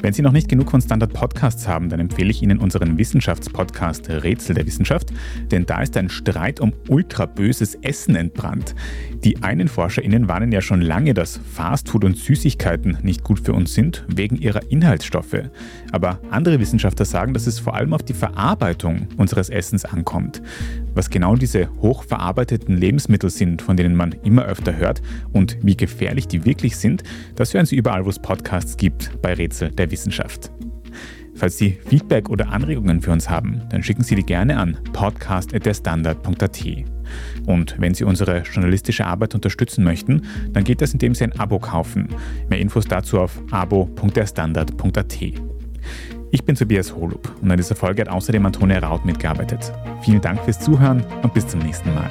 Wenn 0.00 0.12
Sie 0.12 0.22
noch 0.22 0.32
nicht 0.32 0.48
genug 0.48 0.70
von 0.70 0.82
Standard 0.82 1.12
Podcasts 1.12 1.66
haben, 1.66 1.88
dann 1.88 2.00
empfehle 2.00 2.30
ich 2.30 2.42
Ihnen 2.42 2.58
unseren 2.58 2.98
Wissenschaftspodcast 2.98 4.10
Rätsel 4.10 4.54
der 4.54 4.66
Wissenschaft, 4.66 5.12
denn 5.50 5.66
da 5.66 5.80
ist 5.80 5.96
ein 5.96 6.10
Streit 6.10 6.60
um 6.60 6.72
ultraböses 6.88 7.74
Essen 7.76 8.14
entbrannt. 8.14 8.74
Die 9.24 9.42
einen 9.42 9.68
ForscherInnen 9.68 10.28
warnen 10.28 10.52
ja 10.52 10.60
schon 10.60 10.82
lange, 10.82 11.14
dass 11.14 11.40
Fastfood 11.52 12.04
und 12.04 12.18
Süßigkeiten 12.18 12.98
nicht 13.02 13.24
gut 13.24 13.40
für 13.40 13.54
uns 13.54 13.72
sind, 13.72 14.04
wegen 14.08 14.36
ihrer 14.36 14.70
Inhaltsstoffe. 14.70 15.48
Aber 15.92 16.18
andere 16.30 16.60
Wissenschaftler 16.60 17.06
sagen, 17.06 17.32
dass 17.32 17.46
es 17.46 17.58
vor 17.58 17.74
allem 17.74 17.94
auf 17.94 18.02
die 18.02 18.14
Verarbeitung 18.14 19.08
unseres 19.16 19.48
Essens 19.48 19.84
ankommt. 19.86 20.42
Was 20.94 21.10
genau 21.10 21.36
diese 21.36 21.68
hochverarbeiteten 21.82 22.76
Lebensmittel 22.76 23.30
sind, 23.30 23.62
von 23.62 23.76
denen 23.76 23.96
man 23.96 24.12
immer 24.24 24.44
öfter 24.44 24.76
hört 24.76 25.02
und 25.32 25.58
wie 25.62 25.76
gefährlich 25.76 26.28
die 26.28 26.44
wirklich 26.44 26.76
sind, 26.76 27.02
das 27.36 27.52
hören 27.52 27.66
Sie 27.66 27.76
überall, 27.76 28.04
wo 28.04 28.10
es 28.10 28.18
Podcasts 28.18 28.76
gibt, 28.76 29.20
bei 29.20 29.34
Rätsel 29.34 29.70
der 29.70 29.90
Wissenschaft. 29.90 30.50
Falls 31.36 31.58
Sie 31.58 31.78
Feedback 31.88 32.30
oder 32.30 32.50
Anregungen 32.50 33.00
für 33.00 33.10
uns 33.10 33.28
haben, 33.28 33.62
dann 33.70 33.82
schicken 33.82 34.04
Sie 34.04 34.14
die 34.14 34.22
gerne 34.22 34.56
an 34.56 34.78
podcast.derstandard.at. 34.92 36.64
Und 37.46 37.74
wenn 37.78 37.94
Sie 37.94 38.04
unsere 38.04 38.42
journalistische 38.42 39.04
Arbeit 39.04 39.34
unterstützen 39.34 39.84
möchten, 39.84 40.22
dann 40.52 40.64
geht 40.64 40.80
das, 40.80 40.92
indem 40.92 41.14
Sie 41.14 41.24
ein 41.24 41.38
Abo 41.38 41.58
kaufen. 41.58 42.08
Mehr 42.48 42.60
Infos 42.60 42.84
dazu 42.84 43.20
auf 43.20 43.40
abo.derstandard.at. 43.50 45.53
Ich 46.34 46.44
bin 46.44 46.56
Tobias 46.56 46.92
Holub 46.92 47.32
und 47.42 47.48
an 47.48 47.56
dieser 47.56 47.76
Folge 47.76 48.02
hat 48.02 48.08
außerdem 48.08 48.44
Antonia 48.44 48.80
Raut 48.80 49.04
mitgearbeitet. 49.04 49.72
Vielen 50.02 50.20
Dank 50.20 50.42
fürs 50.42 50.58
Zuhören 50.58 51.04
und 51.22 51.32
bis 51.32 51.46
zum 51.46 51.60
nächsten 51.60 51.94
Mal. 51.94 52.10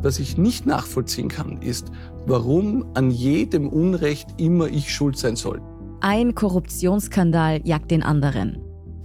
Was 0.00 0.18
ich 0.18 0.38
nicht 0.38 0.64
nachvollziehen 0.64 1.28
kann, 1.28 1.60
ist, 1.60 1.92
warum 2.24 2.86
an 2.94 3.10
jedem 3.10 3.68
Unrecht 3.68 4.30
immer 4.38 4.68
ich 4.68 4.94
schuld 4.94 5.18
sein 5.18 5.36
soll. 5.36 5.60
Ein 6.00 6.34
Korruptionsskandal 6.34 7.60
jagt 7.64 7.90
den 7.90 8.02
anderen. 8.02 8.62